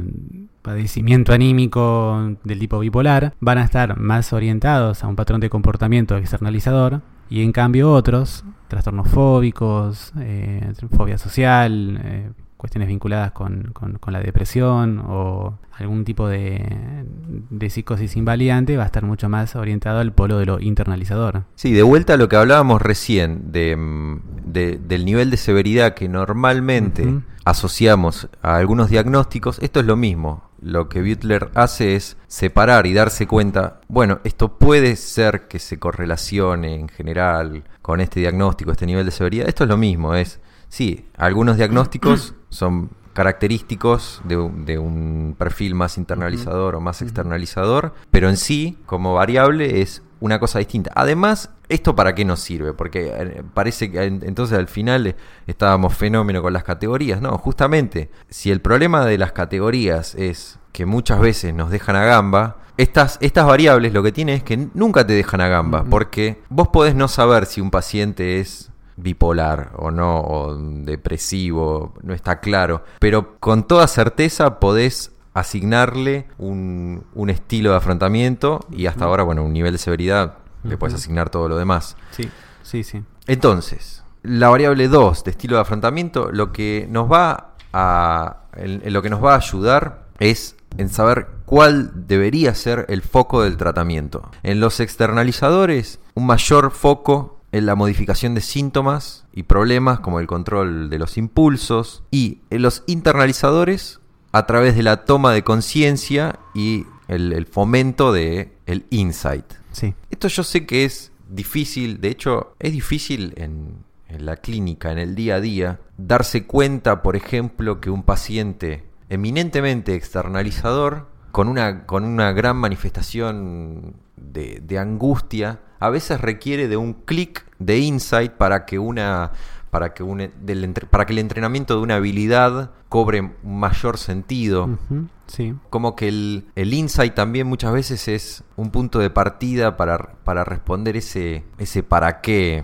[0.62, 6.18] padecimiento anímico del tipo bipolar van a estar más orientados a un patrón de comportamiento
[6.18, 14.14] externalizador Y en cambio otros, trastornos fóbicos, eh, fobia social, eh, cuestiones vinculadas con, con,
[14.14, 17.06] la depresión o algún tipo de,
[17.50, 21.44] de, psicosis invalidante va a estar mucho más orientado al polo de lo internalizador.
[21.56, 26.10] Sí, de vuelta a lo que hablábamos recién, de, mm, del nivel de severidad que
[26.10, 30.50] normalmente asociamos a algunos diagnósticos, esto es lo mismo.
[30.60, 35.80] Lo que Butler hace es separar y darse cuenta, bueno, esto puede ser que se
[35.80, 39.48] correlacione en general con este diagnóstico, este nivel de severidad.
[39.48, 40.40] Esto es lo mismo, es
[40.70, 44.38] Sí, algunos diagnósticos son característicos de,
[44.78, 50.60] un perfil más internalizador o más externalizador, pero en sí, como variable, es una cosa
[50.60, 50.92] distinta.
[50.96, 52.74] Además, ¿esto para qué nos sirve?
[52.74, 55.16] Porque eh, parece que entonces al final
[55.46, 57.22] estábamos fenómeno con las categorías.
[57.22, 62.06] No, justamente, si el problema de las categorías es que muchas veces nos dejan a
[62.06, 66.42] gamba, estas, estas variables lo que tiene es que nunca te dejan a gamba, porque
[66.50, 72.40] vos podés no saber si un paciente es bipolar o no, o depresivo, no está
[72.40, 72.84] claro.
[73.00, 79.44] Pero con toda certeza podés asignarle un, un estilo de afrontamiento y hasta ahora, bueno,
[79.44, 81.96] un nivel de severidad, le puedes asignar todo lo demás.
[82.12, 82.30] Sí,
[82.64, 83.04] sí, sí.
[83.28, 88.38] Entonces, la variable 2 de estilo de afrontamiento, lo que nos va a.
[88.56, 93.58] lo que nos va a ayudar es en saber cuál debería ser el foco del
[93.58, 94.30] tratamiento.
[94.42, 100.28] En los externalizadores, un mayor foco en la modificación de síntomas y problemas como el
[100.28, 104.02] control de los impulsos y en los internalizadores
[104.32, 109.46] a través de la toma de conciencia y el, fomento de el insight.
[109.72, 109.94] Sí.
[110.10, 114.98] Esto yo sé que es difícil, de hecho es difícil en, en la clínica, en
[114.98, 121.86] el día a día, darse cuenta, por ejemplo, que un paciente eminentemente externalizador, con una,
[121.86, 128.32] con una gran manifestación de, de angustia, a veces requiere de un clic de insight
[128.32, 129.32] para que una
[129.78, 134.80] para que, un, del, para que el entrenamiento de una habilidad cobre mayor sentido.
[135.28, 135.54] sí.
[135.70, 140.44] Como que el, el, insight también muchas veces es un punto de partida para, para
[140.44, 142.64] responder ese, ese para qué,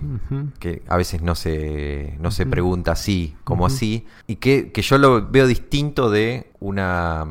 [0.57, 4.97] que a veces no se, no se pregunta así, como así, y que, que yo
[4.97, 7.28] lo veo distinto de una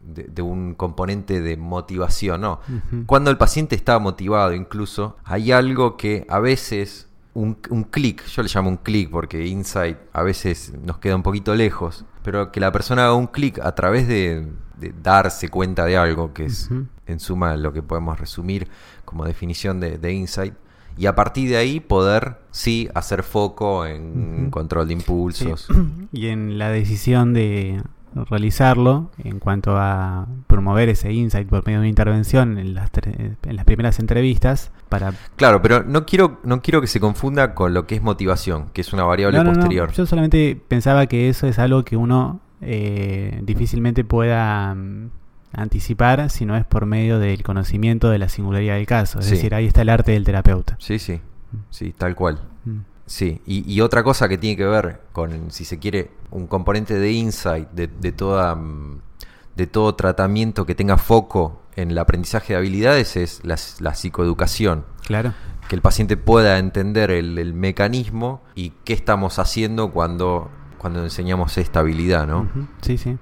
[0.00, 2.60] de, un componente de motivación, ¿no?
[3.04, 7.07] Cuando el paciente está motivado incluso, hay algo que a veces
[7.38, 11.54] un, clic, yo le llamo un clic porque insight a veces nos queda un poquito
[11.54, 14.48] lejos, pero que la persona haga un clic a través de,
[15.02, 16.70] darse cuenta de algo, que es
[17.06, 18.68] en suma lo que podemos resumir
[19.04, 20.54] como definición de, insight,
[20.96, 25.68] y a partir de ahí poder sí hacer foco en control de impulsos.
[26.12, 27.82] Y en la decisión de
[28.14, 33.56] realizarlo en cuanto a promover ese insight por medio de una intervención en las, en
[33.56, 37.86] las primeras entrevistas para claro pero no quiero no quiero que se confunda con lo
[37.86, 39.92] que es motivación que es una variable posterior.
[39.92, 45.10] Yo solamente pensaba que eso es algo que uno eh, difícilmente pueda mm,
[45.52, 49.20] anticipar si no es por medio del conocimiento de la singularidad del caso.
[49.20, 50.76] Es decir ahí está el arte del terapeuta.
[50.78, 51.20] Sí sí.
[51.70, 52.40] Sí tal cual.
[52.64, 52.78] Mm.
[53.08, 57.10] Sí, y, otra cosa que tiene que ver con, si se quiere, un componente de
[57.10, 59.00] insight de, de, toda, mm,
[59.56, 64.84] de todo tratamiento que tenga foco en el aprendizaje de habilidades es la, psicoeducación.
[65.06, 65.32] Claro.
[65.68, 71.80] Que el paciente pueda entender el, mecanismo y qué estamos haciendo cuando, cuando enseñamos esta
[71.80, 72.48] habilidad, ¿no?
[72.82, 73.16] Sí, sí.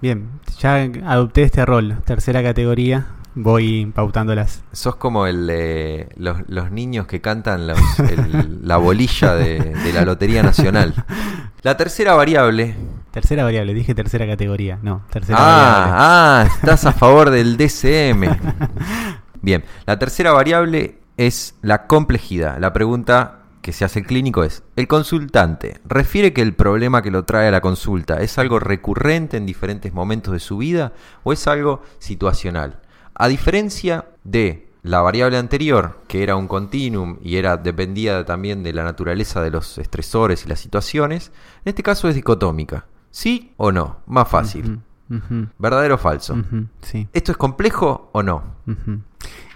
[0.00, 4.62] Bien, ya adopté este rol, tercera categoría, voy pautándolas.
[4.72, 7.66] Sos como el los, niños que cantan
[8.62, 10.94] la bolilla de, la Lotería Nacional.
[11.62, 12.74] La tercera variable.
[13.10, 14.78] Tercera variable, dije tercera categoría.
[14.82, 15.94] No, tercera ah, variable.
[15.98, 18.36] Ah, estás a favor del DCM.
[19.42, 22.58] Bien, la tercera variable es la complejidad.
[22.58, 27.12] La pregunta que se hace el clínico es, ¿el consultante refiere que el problema que
[27.12, 31.32] lo trae a la consulta es algo recurrente en diferentes momentos de su vida o
[31.32, 32.81] es algo situacional?
[33.14, 38.72] A diferencia de la variable anterior, que era un continuum y era dependía también de
[38.72, 41.30] la naturaleza de los estresores y las situaciones,
[41.64, 42.86] en este caso es dicotómica.
[43.10, 43.98] ¿Sí o no?
[44.06, 44.80] Más fácil.
[45.58, 46.36] ¿Verdadero o falso?
[46.80, 47.06] sí.
[47.12, 48.42] ¿Esto es complejo o no?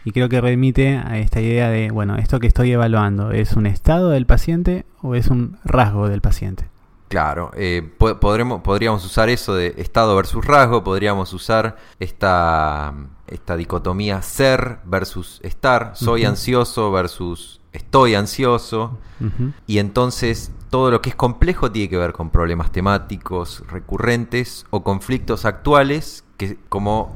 [0.05, 3.67] Y creo que remite a esta idea de, bueno, esto que estoy evaluando, ¿es un
[3.67, 6.67] estado del paciente o es un rasgo del paciente?
[7.09, 12.95] Claro, eh, podremos, podríamos usar eso de estado versus rasgo, podríamos usar esta
[13.29, 18.99] esta dicotomía ser versus estar, soy ansioso versus estoy ansioso,
[19.66, 24.83] y entonces todo lo que es complejo tiene que ver con problemas temáticos recurrentes o
[24.83, 27.14] conflictos actuales que, como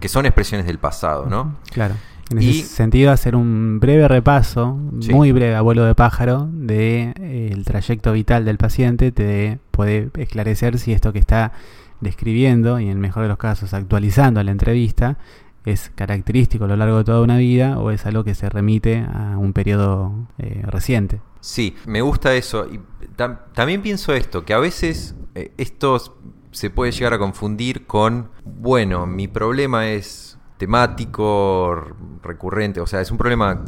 [0.00, 1.56] que son expresiones del pasado, ¿no?
[1.72, 1.94] Claro.
[2.30, 5.12] En Y- ese sentido, hacer un breve repaso, Sí.
[5.12, 10.78] muy breve, abuelo de pájaro, de eh, el trayecto vital del paciente te puede esclarecer
[10.78, 11.52] si esto que está
[12.00, 15.18] describiendo y en el mejor de los casos actualizando la entrevista
[15.64, 18.98] es característico a lo largo de toda una vida o es algo que se remite
[19.12, 21.20] a un periodo eh, reciente.
[21.40, 22.66] Sí, me gusta eso.
[22.70, 22.80] Y
[23.16, 26.10] tam- también pienso esto, que a veces eh, esto s-
[26.50, 31.82] se puede llegar a confundir con, bueno, mi problema es temático,
[32.22, 33.64] recurrente, o sea, es un problema,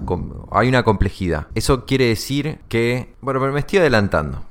[0.50, 1.46] hay una complejidad.
[1.54, 4.42] Eso quiere decir que, bueno, pero me estoy adelantando.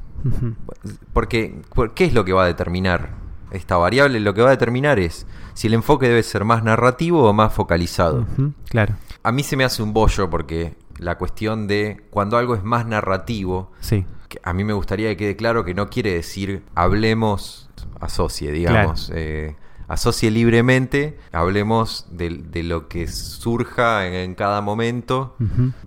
[1.13, 3.20] Porque, por- ¿qué es lo que va a determinar
[3.51, 4.19] esta variable?
[4.19, 7.53] Lo que va a determinar es si el enfoque debe ser más narrativo o más
[7.53, 8.25] focalizado.
[8.69, 12.63] Claro, A mí se me hace un bollo porque la cuestión de cuando algo es
[12.63, 14.05] más narrativo, sí.
[14.29, 19.11] que a mí me gustaría que quede claro que no quiere decir hablemos, asocie, digamos,
[19.13, 19.55] eh,
[19.87, 25.35] asocie libremente, hablemos de, de lo que surja en, en cada momento.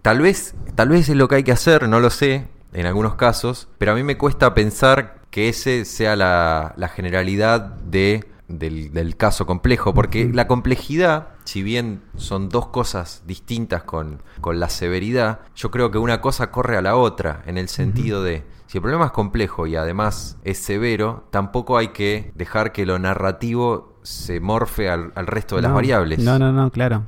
[0.02, 3.14] Tal vez, tal vez es lo que hay que hacer, no lo sé, en algunos
[3.14, 8.92] casos, pero a mí me cuesta pensar que ese sea la, la generalidad de, del,
[8.92, 14.68] del caso complejo, porque la complejidad, si bien son dos cosas distintas con, con la
[14.68, 18.78] severidad, yo creo que una cosa corre a la otra, en el sentido de, si
[18.78, 23.98] el problema es complejo y además es severo, tampoco hay que dejar que lo narrativo
[24.04, 26.20] se morfe al, al resto de las variables.
[26.20, 27.02] No, no, no, claro.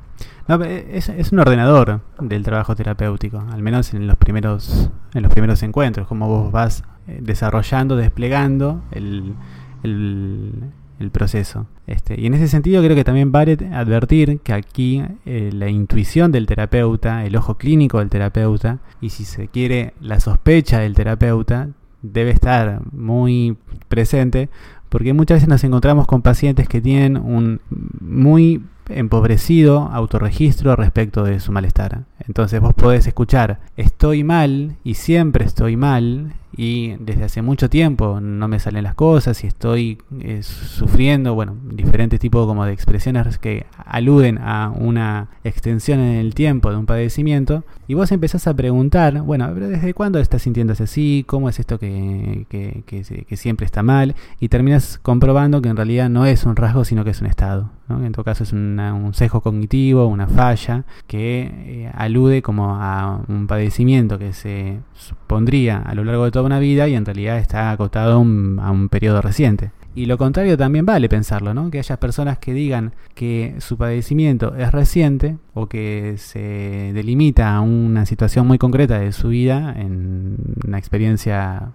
[0.49, 5.23] No, pe- es, es un ordenador del trabajo terapéutico, al menos en los primeros, en
[5.23, 6.85] los primeros encuentros, como vos vas eh,
[7.21, 9.35] desarrollando, desplegando el,
[9.83, 10.53] el,
[10.99, 11.67] el proceso.
[11.87, 16.33] Este, y en ese sentido creo que también vale advertir que aquí eh, la intuición
[16.33, 21.69] del terapeuta, el ojo clínico del terapeuta, y si se quiere la sospecha del terapeuta,
[22.03, 23.57] debe estar muy
[23.89, 24.49] presente
[24.89, 27.61] porque muchas veces nos encontramos con pacientes que tienen un
[28.01, 32.05] muy empobrecido autorregistro respecto de su malestar.
[32.27, 38.21] Entonces vos podés escuchar, estoy mal y siempre estoy mal y desde hace mucho tiempo
[38.21, 43.39] no me salen las cosas y estoy eh, sufriendo, bueno, diferentes tipos como de expresiones
[43.39, 48.55] que aluden a una extensión en el tiempo de un padecimiento y vos empezás a
[48.55, 51.25] preguntar, bueno, pero ¿desde cuándo estás sintiéndose así?
[51.27, 54.15] ¿Cómo es esto que, que, que que siempre está mal?
[54.41, 57.71] Y terminas comprobando que en realidad no es un rasgo, sino que es un estado.
[57.89, 63.47] En todo caso es un sesgo cognitivo, una falla que eh, alude como a un
[63.47, 67.71] padecimiento que se supondría a lo largo de toda una vida y en realidad está
[67.71, 69.71] acotado a un, a un periodo reciente.
[69.95, 71.71] Y lo contrario también vale pensarlo, ¿no?
[71.71, 77.63] Que haya personas que digan que su padecimiento es reciente o que se delimita a
[77.63, 81.73] una situación muy concreta de su vida en una experiencia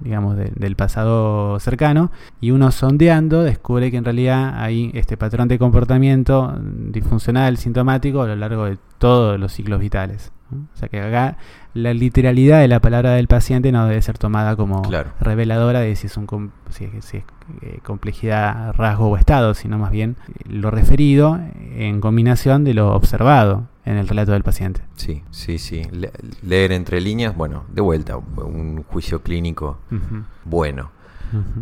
[0.00, 5.48] digamos, de- del pasado cercano, y uno sondeando descubre que en realidad hay este patrón
[5.48, 10.32] de comportamiento disfuncional, sintomático a lo largo de todos los ciclos vitales.
[10.50, 10.66] ¿No?
[10.74, 11.36] O sea que acá
[11.74, 15.10] la literalidad de la palabra del paciente no debe ser tomada como Claro.
[15.20, 17.24] reveladora de si es, un, si es, si es,
[17.62, 21.38] eh, complejidad, rasgo o estado, sino más bien eh, lo referido
[21.76, 24.80] en combinación de lo observado en el relato del paciente.
[24.96, 25.82] Sí, sí, sí.
[25.92, 26.10] Le-
[26.42, 29.78] leer entre líneas, bueno, de vuelta, un juicio clínico
[30.44, 30.90] bueno.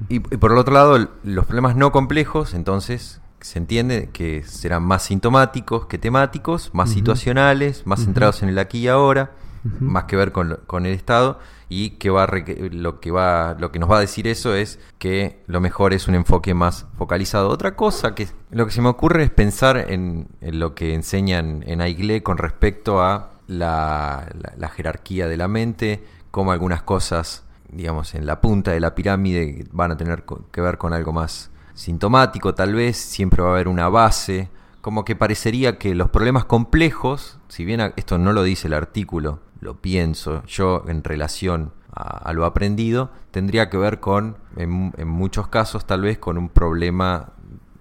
[0.09, 4.83] Y, y por el otro lado, los problemas no complejos, entonces se entiende que serán
[4.85, 9.33] más sintomáticos que temáticos, más situacionales, más centrados en el aquí y ahora,
[9.81, 11.39] más que ver con, con el estado
[11.69, 12.27] y que va
[12.73, 16.09] lo que va lo que nos va a decir eso es que lo mejor es
[16.09, 17.49] un enfoque más focalizado.
[17.51, 21.63] Otra cosa que lo que se me ocurre es pensar en, en lo que enseñan
[21.67, 27.45] en Aigle con respecto a la, la- la jerarquía de la mente, como algunas cosas,
[27.71, 31.51] digamos, en la punta de la pirámide van a tener que ver con algo más
[31.75, 34.49] sintomático, tal vez, siempre va a haber una base,
[34.81, 39.41] como que parecería que los problemas complejos, si bien esto no lo dice el artículo,
[39.61, 45.09] lo pienso yo en relación a, a lo aprendido, tendría que ver con, en, en
[45.09, 47.31] muchos casos tal vez, con un problema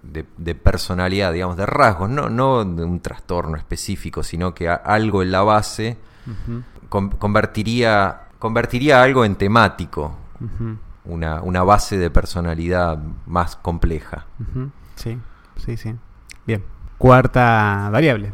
[0.02, 4.74] de, de personalidad, digamos, de rasgos, no, no de un trastorno específico, sino que a-
[4.74, 5.98] algo en la base
[6.88, 10.16] con- convertiría, convertiría algo en temático,
[11.04, 14.26] una, una base de personalidad más compleja.
[14.96, 15.18] Sí,
[15.56, 15.94] sí, sí.
[16.46, 16.64] Bien.
[16.98, 18.32] Cuarta variable.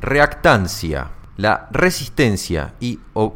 [0.00, 3.34] Reactancia, la resistencia y, o,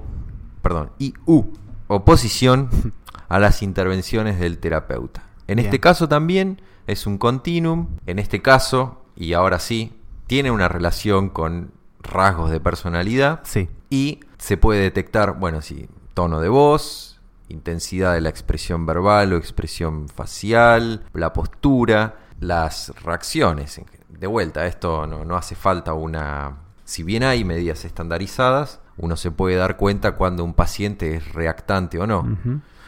[0.63, 1.45] perdón, y u,
[1.87, 2.69] oposición
[3.29, 5.23] a las intervenciones del terapeuta.
[5.47, 5.67] En Bien.
[5.67, 11.29] este caso también es un continuum, en este caso, y ahora sí, tiene una relación
[11.29, 11.71] con
[12.03, 13.69] rasgos de personalidad Sí.
[13.91, 17.16] y se puede detectar, bueno, sí, tono de voz,
[17.49, 23.81] intensidad de la expresión verbal o expresión facial, la postura, las reacciones.
[24.09, 29.57] De vuelta, esto no, hace falta una, si bien hay medidas estandarizadas, uno se puede
[29.57, 32.27] dar cuenta cuando un paciente es reactante o no.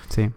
[0.09, 0.31] Sí.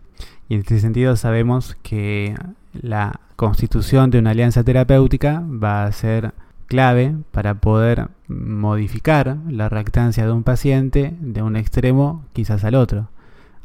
[0.49, 2.35] Y en este sentido sabemos que
[2.73, 6.33] la constitución de una alianza terapéutica va a ser
[6.67, 13.09] clave para poder modificar la reactancia de un paciente de un extremo quizás al otro.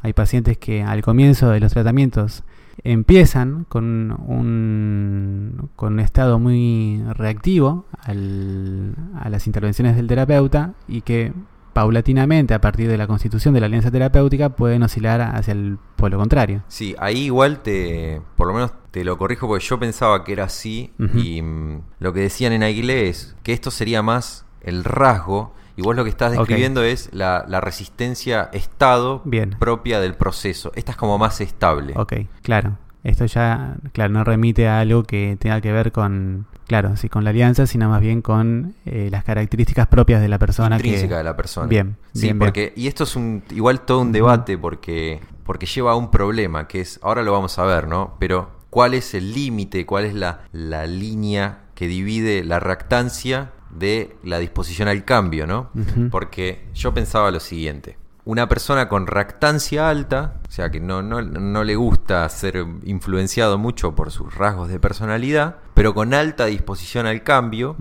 [0.07, 2.43] Hay pacientes que al comienzo de los tratamientos
[2.81, 11.01] empiezan con un, con un estado muy reactivo al- a las intervenciones del terapeuta y
[11.01, 11.33] que
[11.73, 16.17] paulatinamente a partir de la constitución de la alianza terapéutica pueden oscilar hacia el polo
[16.17, 16.63] contrario.
[16.69, 20.45] Sí, ahí igual te, por lo menos te lo corrijo porque yo pensaba que era
[20.45, 25.53] así y mm, lo que decían en Aguilé es que esto sería más el rasgo
[25.77, 29.55] y vos lo que estás describiendo es la, la resistencia estado Bien.
[29.59, 30.71] propia del proceso.
[30.75, 31.93] Esta es como más estable.
[31.95, 32.77] Ok, claro.
[33.03, 37.23] Esto ya, claro, no remite a algo que tenga que ver con, claro, sí, con
[37.23, 40.75] la alianza, sino más bien con eh, las características propias de la persona.
[40.75, 41.17] intrínseca que...
[41.19, 41.67] de la persona.
[41.67, 42.39] Bien, Sí, bien, bien.
[42.39, 46.67] porque y esto es un igual todo un debate porque porque lleva a un problema
[46.67, 48.15] que es ahora lo vamos a ver, ¿no?
[48.19, 54.15] Pero ¿cuál es el límite, cuál es la, la línea que divide la reactancia de
[54.23, 55.69] la disposición al cambio, ¿no?
[56.11, 57.97] Porque yo pensaba lo siguiente.
[58.25, 63.57] Una persona con reactancia alta, o sea que no, no, no le gusta ser influenciado
[63.57, 67.77] mucho por sus rasgos de personalidad, pero con alta disposición al cambio,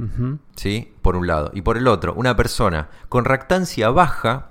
[0.55, 0.92] ¿sí?
[1.03, 1.51] Por un lado.
[1.53, 4.51] Y por el otro, una persona con reactancia baja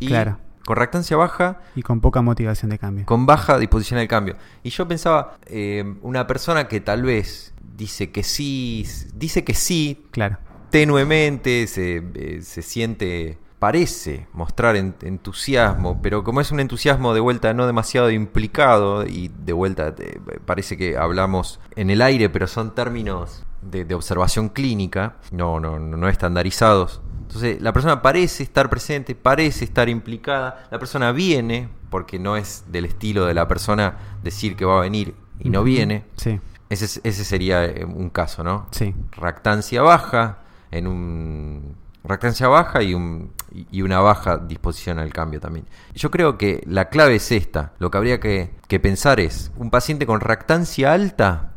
[0.00, 0.38] y Claro.
[0.66, 3.06] con reactancia baja, Y con poca motivación de cambio.
[3.06, 4.34] con baja disposición al cambio.
[4.64, 10.04] Y yo pensaba, eh, una persona que tal vez dice que sí, dice que sí,
[10.10, 10.38] Claro.
[10.72, 17.20] Tenuemente, se, eh, se siente, parece mostrar en- entusiasmo, pero como es un entusiasmo de
[17.20, 22.48] vuelta no demasiado implicado y de vuelta eh, parece que hablamos en el aire, pero
[22.48, 27.00] son términos de, de observación clínica, no, no, no estandarizados.
[27.20, 32.64] Entonces la persona parece estar presente, parece estar implicada, la persona viene, porque no es
[32.68, 36.04] del estilo de la persona decir que va a venir y no viene.
[36.16, 38.66] Sí, Ese, es- ese sería eh, un caso, ¿no?
[38.72, 38.94] sí.
[39.12, 40.38] Reactancia baja,
[40.72, 41.76] en un.
[42.04, 43.30] Reactancia baja y, un,
[43.70, 45.66] y una baja disposición al cambio también.
[45.94, 47.74] Yo creo que la clave es esta.
[47.78, 51.52] Lo que habría que, que pensar es un paciente con reactancia alta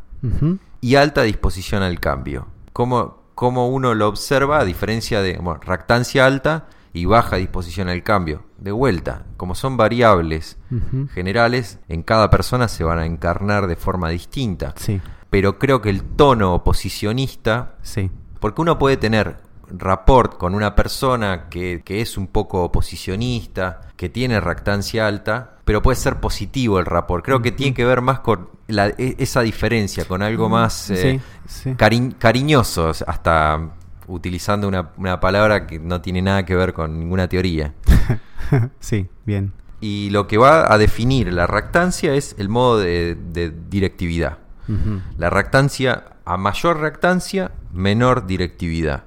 [0.80, 2.46] y alta disposición al cambio.
[2.72, 8.04] ¿Cómo, cómo uno lo observa a diferencia de bueno, reactancia alta y baja disposición al
[8.04, 8.44] cambio?
[8.58, 10.58] De vuelta, como son variables
[11.12, 14.74] generales, en cada persona se van a encarnar de forma distinta.
[14.76, 18.10] Sí, Pero creo que el tono oposicionista, sí.
[18.40, 19.36] Porque uno puede tener
[19.68, 25.82] rapport con una persona que, que es un poco oposicionista, que tiene reactancia alta, pero
[25.82, 27.24] puede ser positivo el rapport.
[27.24, 31.20] Creo que tiene que ver más con la- e- esa diferencia, con algo más eh,
[31.48, 31.70] Sí, sí.
[31.76, 33.70] cari- cariñoso, hasta
[34.06, 37.74] utilizando una, una palabra que no tiene nada que ver con ninguna teoría.
[38.80, 39.52] sí, bien.
[39.80, 44.38] Y lo que va a definir la reactancia es el modo de, de directividad.
[45.18, 49.04] La reactancia, a mayor reactancia, menor directividad.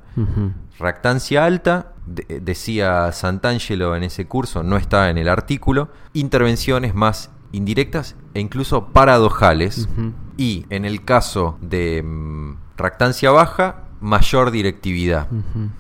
[0.79, 7.29] Reactancia alta, de- decía Santangelo en ese curso, no está en el artículo, intervenciones más
[7.51, 9.87] indirectas e incluso paradojales.
[10.37, 15.27] Y en el caso de mm, reactancia baja, mayor directividad.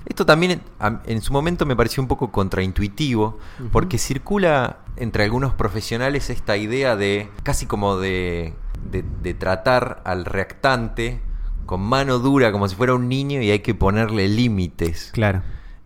[0.05, 0.61] Esto también
[1.05, 3.37] en su momento me pareció un poco contraintuitivo,
[3.71, 8.53] porque circula entre algunos profesionales esta idea de casi como de,
[8.91, 11.21] de- de tratar al reactante
[11.69, 15.11] con mano dura como si fuera un niño y hay que ponerle límites.
[15.13, 15.43] Claro.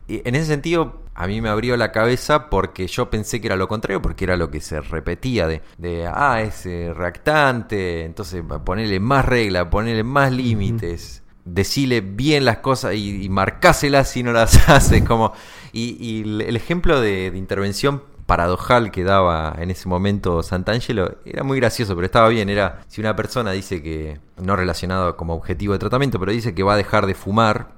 [0.08, 3.58] Y en ese sentido, a mí me abrió la cabeza porque yo pensé que era
[3.58, 8.42] lo contrario, porque era lo que se repetía de, de ah, es eh, reactante, entonces
[8.64, 14.32] ponerle más regla, ponerle más límites, decirle bien las cosas y, y marcáselas si no
[14.32, 15.04] las hace.
[15.04, 15.34] Como,
[15.74, 21.60] y, el ejemplo de, de intervención paradojal que daba en ese momento Santangelo era muy
[21.60, 22.50] gracioso, pero estaba bien.
[22.50, 26.64] Era si una persona dice que, no relacionado como objetivo de tratamiento, pero dice que
[26.64, 27.70] va a dejar de fumar.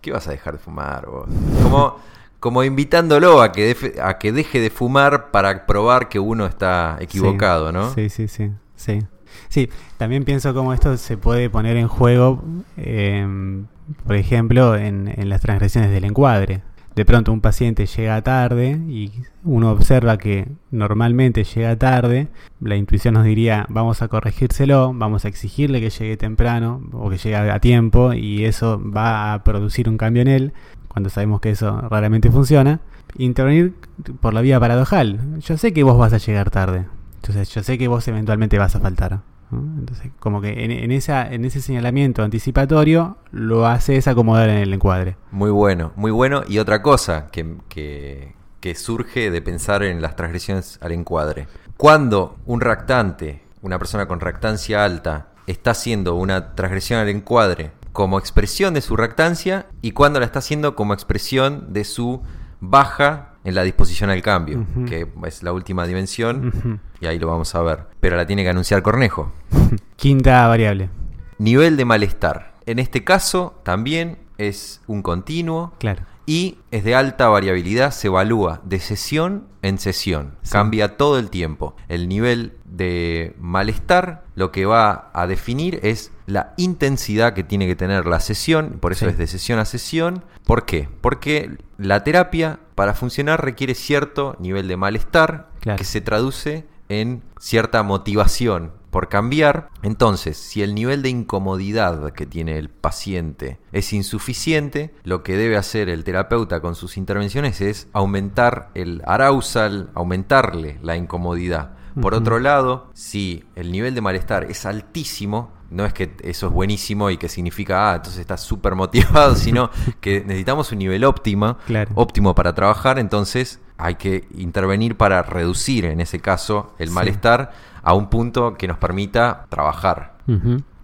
[0.00, 1.28] ¿Qué vas a dejar de fumar vos?
[1.62, 1.96] Como,
[2.40, 6.96] como invitándolo a que, defe- a que deje de fumar para probar que uno está
[7.00, 7.94] equivocado, Sí, ¿no?
[7.94, 9.02] Sí, sí, sí, sí.
[9.48, 9.68] Sí,
[9.98, 12.42] también pienso cómo esto se puede poner en juego,
[12.76, 13.66] em,
[14.06, 16.62] por ejemplo, en, en las transgresiones del encuadre.
[16.98, 19.12] De pronto un paciente llega tarde y
[19.44, 22.26] uno observa que normalmente llega tarde,
[22.60, 27.16] la intuición nos diría vamos a corregírselo, vamos a exigirle que llegue temprano o que
[27.16, 30.52] llegue a tiempo y eso va a producir un cambio en él,
[30.88, 32.80] cuando sabemos que eso raramente funciona.
[33.16, 33.74] Intervenir
[34.20, 35.38] por la vía paradojal.
[35.38, 36.86] Yo sé que vos vas a llegar tarde.
[37.22, 39.20] Entonces yo sé que vos eventualmente vas a faltar.
[39.50, 45.16] Entonces, como que en, ese señalamiento anticipatorio lo haces acomodar en el encuadre.
[45.30, 46.42] Muy bueno, muy bueno.
[46.46, 48.34] Y otra cosa que,
[48.74, 51.48] surge de pensar en las transgresiones al encuadre.
[51.76, 58.18] Cuando un reactante, una persona con reactancia alta, está haciendo una transgresión al encuadre como
[58.18, 62.22] expresión de su reactancia y cuando la está haciendo como expresión de su
[62.60, 67.54] baja en la disposición al cambio, que es la última dimensión, y ahí lo vamos
[67.54, 67.84] a ver.
[68.00, 69.32] Pero la tiene que anunciar Cornejo.
[69.96, 70.90] Quinta variable.
[71.38, 72.54] Nivel de malestar.
[72.66, 75.72] En este caso también es un continuo.
[75.78, 81.30] Claro y es de alta variabilidad, se evalúa de sesión en sesión, cambia todo el
[81.30, 81.74] tiempo.
[81.88, 87.76] El nivel de malestar lo que va a definir es la intensidad que tiene que
[87.76, 90.22] tener la sesión, por eso es de sesión a sesión.
[90.44, 90.90] ¿Por qué?
[91.00, 97.82] Porque la terapia para funcionar requiere cierto nivel de malestar que se traduce en cierta
[97.82, 99.68] motivación por cambiar.
[99.82, 105.56] Entonces, si el nivel de incomodidad que tiene el paciente es insuficiente, lo que debe
[105.56, 111.77] hacer el terapeuta con sus intervenciones es aumentar el arousal, aumentarle la incomodidad.
[112.00, 116.52] Por otro lado, si el nivel de malestar es altísimo, no es que eso es
[116.52, 119.70] buenísimo y que significa, ah, entonces estás súper motivado, sino
[120.00, 121.58] que necesitamos un nivel óptimo,
[121.94, 127.94] óptimo para trabajar, entonces hay que intervenir para reducir, en ese caso, el malestar a
[127.94, 130.18] un punto que nos permita trabajar.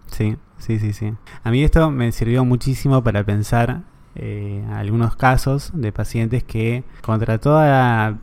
[0.07, 1.13] Sí, sí, sí, sí.
[1.43, 3.81] A mí esto me sirvió muchísimo para pensar
[4.15, 8.17] eh, algunos casos de pacientes que contra toda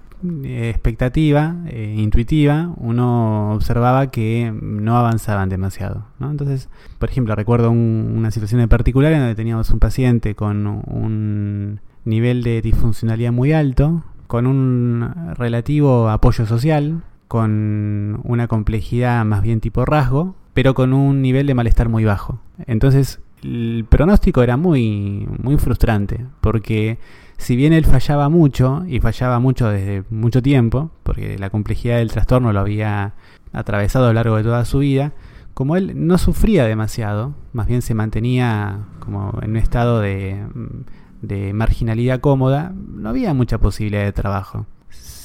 [0.45, 6.05] expectativa eh, intuitiva, uno observaba que no avanzaban demasiado.
[6.20, 6.68] Entonces,
[6.99, 12.43] por ejemplo, recuerdo una situación en particular en donde teníamos un paciente con un nivel
[12.43, 19.85] de disfuncionalidad muy alto, con un relativo apoyo social, con una complejidad más bien tipo
[19.85, 22.41] rasgo, pero con un nivel de malestar muy bajo.
[22.66, 26.99] Entonces, el pronóstico era muy, muy frustrante, porque
[27.43, 32.11] si bien él fallaba mucho, y fallaba mucho desde mucho tiempo, porque la complejidad del
[32.11, 33.14] trastorno lo había
[33.53, 35.12] atravesado a lo largo de toda su vida,
[35.55, 40.47] como él no sufría demasiado, más bien se mantenía como en un estado de,
[41.20, 44.66] de marginalidad cómoda, no había mucha posibilidad de trabajo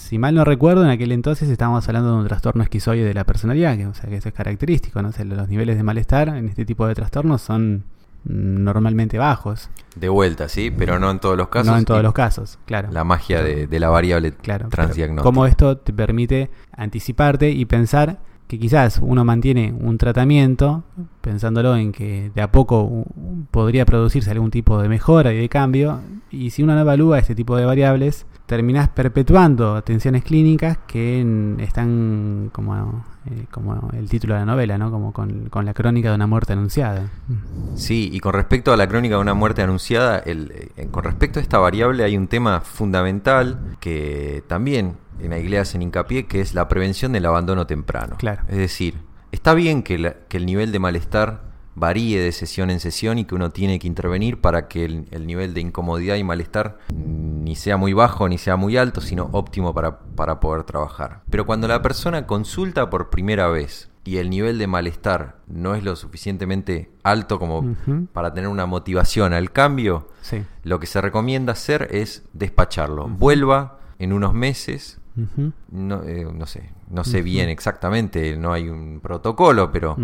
[0.07, 3.26] si mal no recuerdo, en aquel entonces estábamos hablando de un trastorno esquizoide de la
[3.26, 5.11] personalidad, que, o sea, que eso es característico, ¿no?
[5.11, 7.84] los niveles de malestar en este tipo de trastornos son
[8.28, 9.69] normalmente bajos.
[9.95, 11.67] De vuelta, sí, pero no en todos los casos.
[11.67, 12.89] No en todos los casos, claro.
[12.91, 15.23] La magia de, la variable claro, transdiagnóstica.
[15.23, 20.84] Cómo esto te permite anticiparte y pensar que quizás uno mantiene un tratamiento
[21.21, 23.05] pensándolo en que de a poco
[23.51, 25.99] podría producirse algún tipo de mejora y de cambio,
[26.32, 32.50] y si uno no evalúa este tipo de variables, terminás perpetuando tensiones clínicas que están
[32.54, 34.89] como, eh, como el título de la novela, ¿no?
[34.89, 37.12] Como con, la crónica de una muerte anunciada.
[37.76, 41.39] Sí, y con respecto a la crónica de una muerte anunciada, el, eh, con respecto
[41.39, 46.39] a esta variable hay un tema fundamental que también en la iglesia hacen hincapié, que
[46.39, 48.16] es la prevención del abandono temprano.
[48.18, 48.43] Claro.
[48.48, 48.95] Es decir,
[49.34, 53.36] está bien que, que el nivel de malestar varíe de sesión en sesión y que
[53.36, 57.93] uno tiene que intervenir para que el, nivel de incomodidad y malestar ni sea muy
[57.93, 61.21] bajo ni sea muy alto, sino óptimo para, para poder trabajar.
[61.30, 65.84] Pero cuando la persona consulta por primera vez y el nivel de malestar no es
[65.84, 67.75] lo suficientemente alto como
[68.11, 70.07] para tener una motivación al cambio,
[70.63, 73.07] lo que se recomienda hacer es despacharlo.
[73.07, 74.99] Vuelva en unos meses.
[75.71, 79.95] no, eh, no, sé, no sé bien exactamente, no hay un protocolo, pero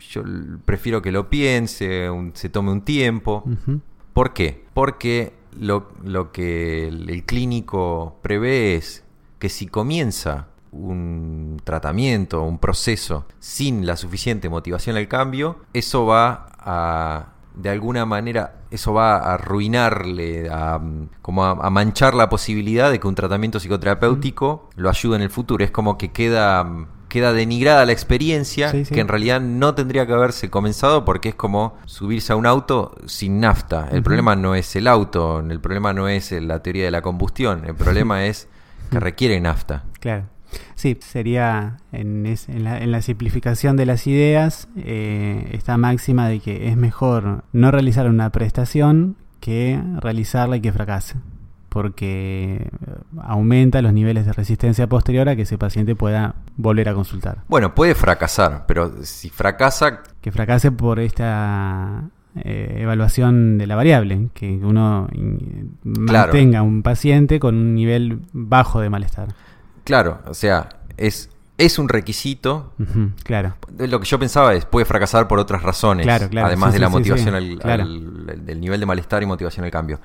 [0.00, 0.22] yo
[0.64, 3.44] prefiero que lo piense, se tome un tiempo.
[4.12, 4.64] ¿Por qué?
[4.74, 9.04] Porque lo, que el, clínico prevé es
[9.38, 16.46] que si comienza un tratamiento, un proceso sin la suficiente motivación al cambio, eso va
[16.58, 20.80] a, de alguna manera, eso va a arruinarle, a,
[21.22, 25.64] como a, manchar la posibilidad de que un tratamiento psicoterapéutico lo ayude en el futuro.
[25.64, 30.50] Es como que queda queda denigrada la experiencia, que en realidad no tendría que haberse
[30.50, 33.88] comenzado porque es como subirse a un auto sin nafta.
[33.90, 37.64] El problema no es el auto, el problema no es la teoría de la combustión,
[37.66, 38.48] el problema es
[38.90, 39.84] que requiere nafta.
[40.00, 40.24] Claro.
[40.74, 42.24] Sí, sería en,
[42.62, 48.30] la, simplificación de las ideas eh, esta máxima de que es mejor no realizar una
[48.30, 51.16] prestación que realizarla y que fracase
[51.68, 52.68] porque
[53.22, 57.38] aumenta los niveles de resistencia posterior a que ese paciente pueda volver a consultar.
[57.48, 60.02] Bueno, puede fracasar, pero si fracasa...
[60.20, 62.04] Que fracase por esta
[62.36, 65.08] eh, evaluación de la variable, que uno
[65.84, 69.28] mantenga un paciente con un nivel bajo de malestar.
[69.84, 72.72] Claro, o sea, es es un requisito.
[73.24, 73.54] Claro.
[73.78, 76.78] Lo que yo pensaba es, puede fracasar por otras razones, Claro, claro, además sí, de
[76.80, 77.82] la sí, motivación sí, al- claro.
[77.82, 79.98] al- del nivel de malestar y motivación al cambio.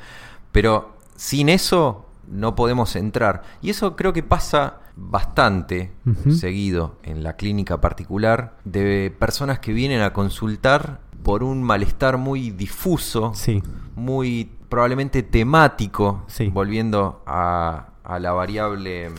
[0.51, 3.43] Pero sin eso no podemos entrar.
[3.61, 5.91] Y eso creo que pasa bastante
[6.31, 12.51] seguido en la clínica particular de personas que vienen a consultar por un malestar muy
[12.51, 13.63] difuso, Sí.
[13.95, 16.49] muy probablemente temático, Sí.
[16.49, 19.13] volviendo a, a la variable mm,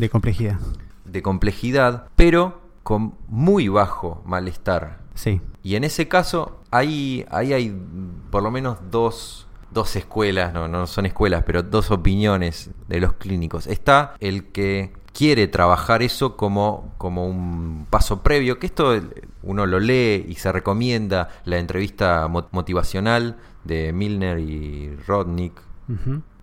[0.00, 0.58] De complejidad.
[1.04, 4.98] de complejidad, pero con muy bajo malestar.
[5.14, 5.40] Sí.
[5.62, 9.45] Y en ese caso, ahí, ahí hay mm, por lo menos dos,
[9.76, 13.66] dos escuelas, no, no son escuelas, pero dos opiniones de los clínicos.
[13.66, 19.00] Está el que quiere trabajar eso como, como un paso previo, que esto
[19.42, 25.60] uno lo lee y se recomienda la entrevista mo- motivacional de Milner y Rodnick,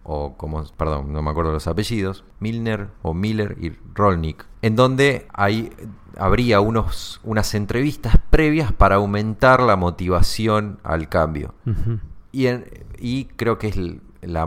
[0.03, 5.27] o como, perdón, no me acuerdo los apellidos, Milner o Miller y Rolnick, en donde
[5.34, 5.71] hay,
[6.17, 11.53] habría unos, unas entrevistas previas para aumentar la motivación al cambio.
[11.65, 11.99] Ujú.
[12.34, 12.65] Y, en-
[12.99, 13.77] y creo que es
[14.21, 14.45] la,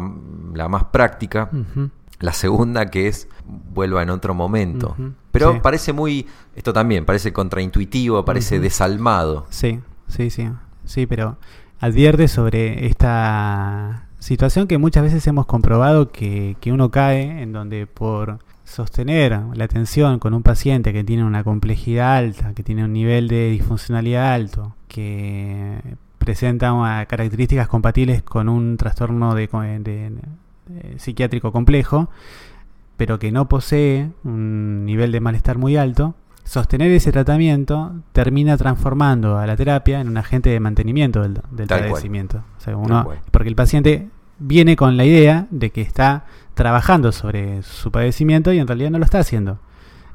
[0.55, 1.49] la más práctica.
[2.21, 4.95] La segunda que es vuelva en otro momento.
[5.31, 5.59] Pero sí.
[5.63, 9.47] parece muy, esto también, parece contraintuitivo, parece desalmado.
[9.51, 10.49] Sí, sí, sí.
[10.85, 11.37] Sí, pero
[11.81, 17.87] advierte sobre esta situación que muchas veces hemos comprobado que, que uno cae en donde
[17.87, 22.93] por sostener la atención con un paciente que tiene una complejidad alta, que tiene un
[22.93, 25.79] nivel de disfuncionalidad alto, que
[26.27, 32.11] presenta características compatibles con un trastorno de, co- de- de- psiquiátrico complejo,
[32.99, 36.15] pero que no posee un nivel de malestar muy alto,
[36.45, 41.41] sostener ese tratamiento termina transformando a la terapia en un agente de mantenimiento del,
[41.91, 42.43] padecimiento.
[42.59, 44.09] O sea, uno- porque el paciente
[44.39, 46.25] viene con la idea de que está
[46.55, 49.59] trabajando sobre su padecimiento y en realidad no lo está haciendo.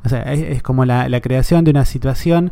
[0.04, 2.52] O sea, es, es como la, la creación de una situación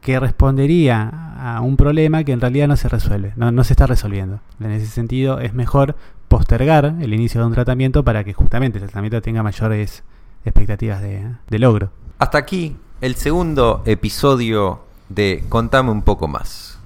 [0.00, 3.86] que respondería a un problema que en realidad no se resuelve, no, no se está
[3.86, 4.40] resolviendo.
[4.60, 5.96] En ese sentido, es mejor
[6.28, 10.02] postergar el inicio de un tratamiento para que justamente el tratamiento tenga mayores
[10.44, 11.90] expectativas de, de logro.
[12.18, 16.78] Hasta aquí el segundo episodio de Contame un poco más.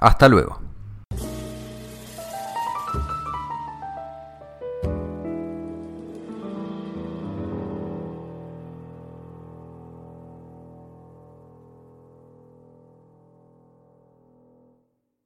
[0.00, 0.60] Hasta luego.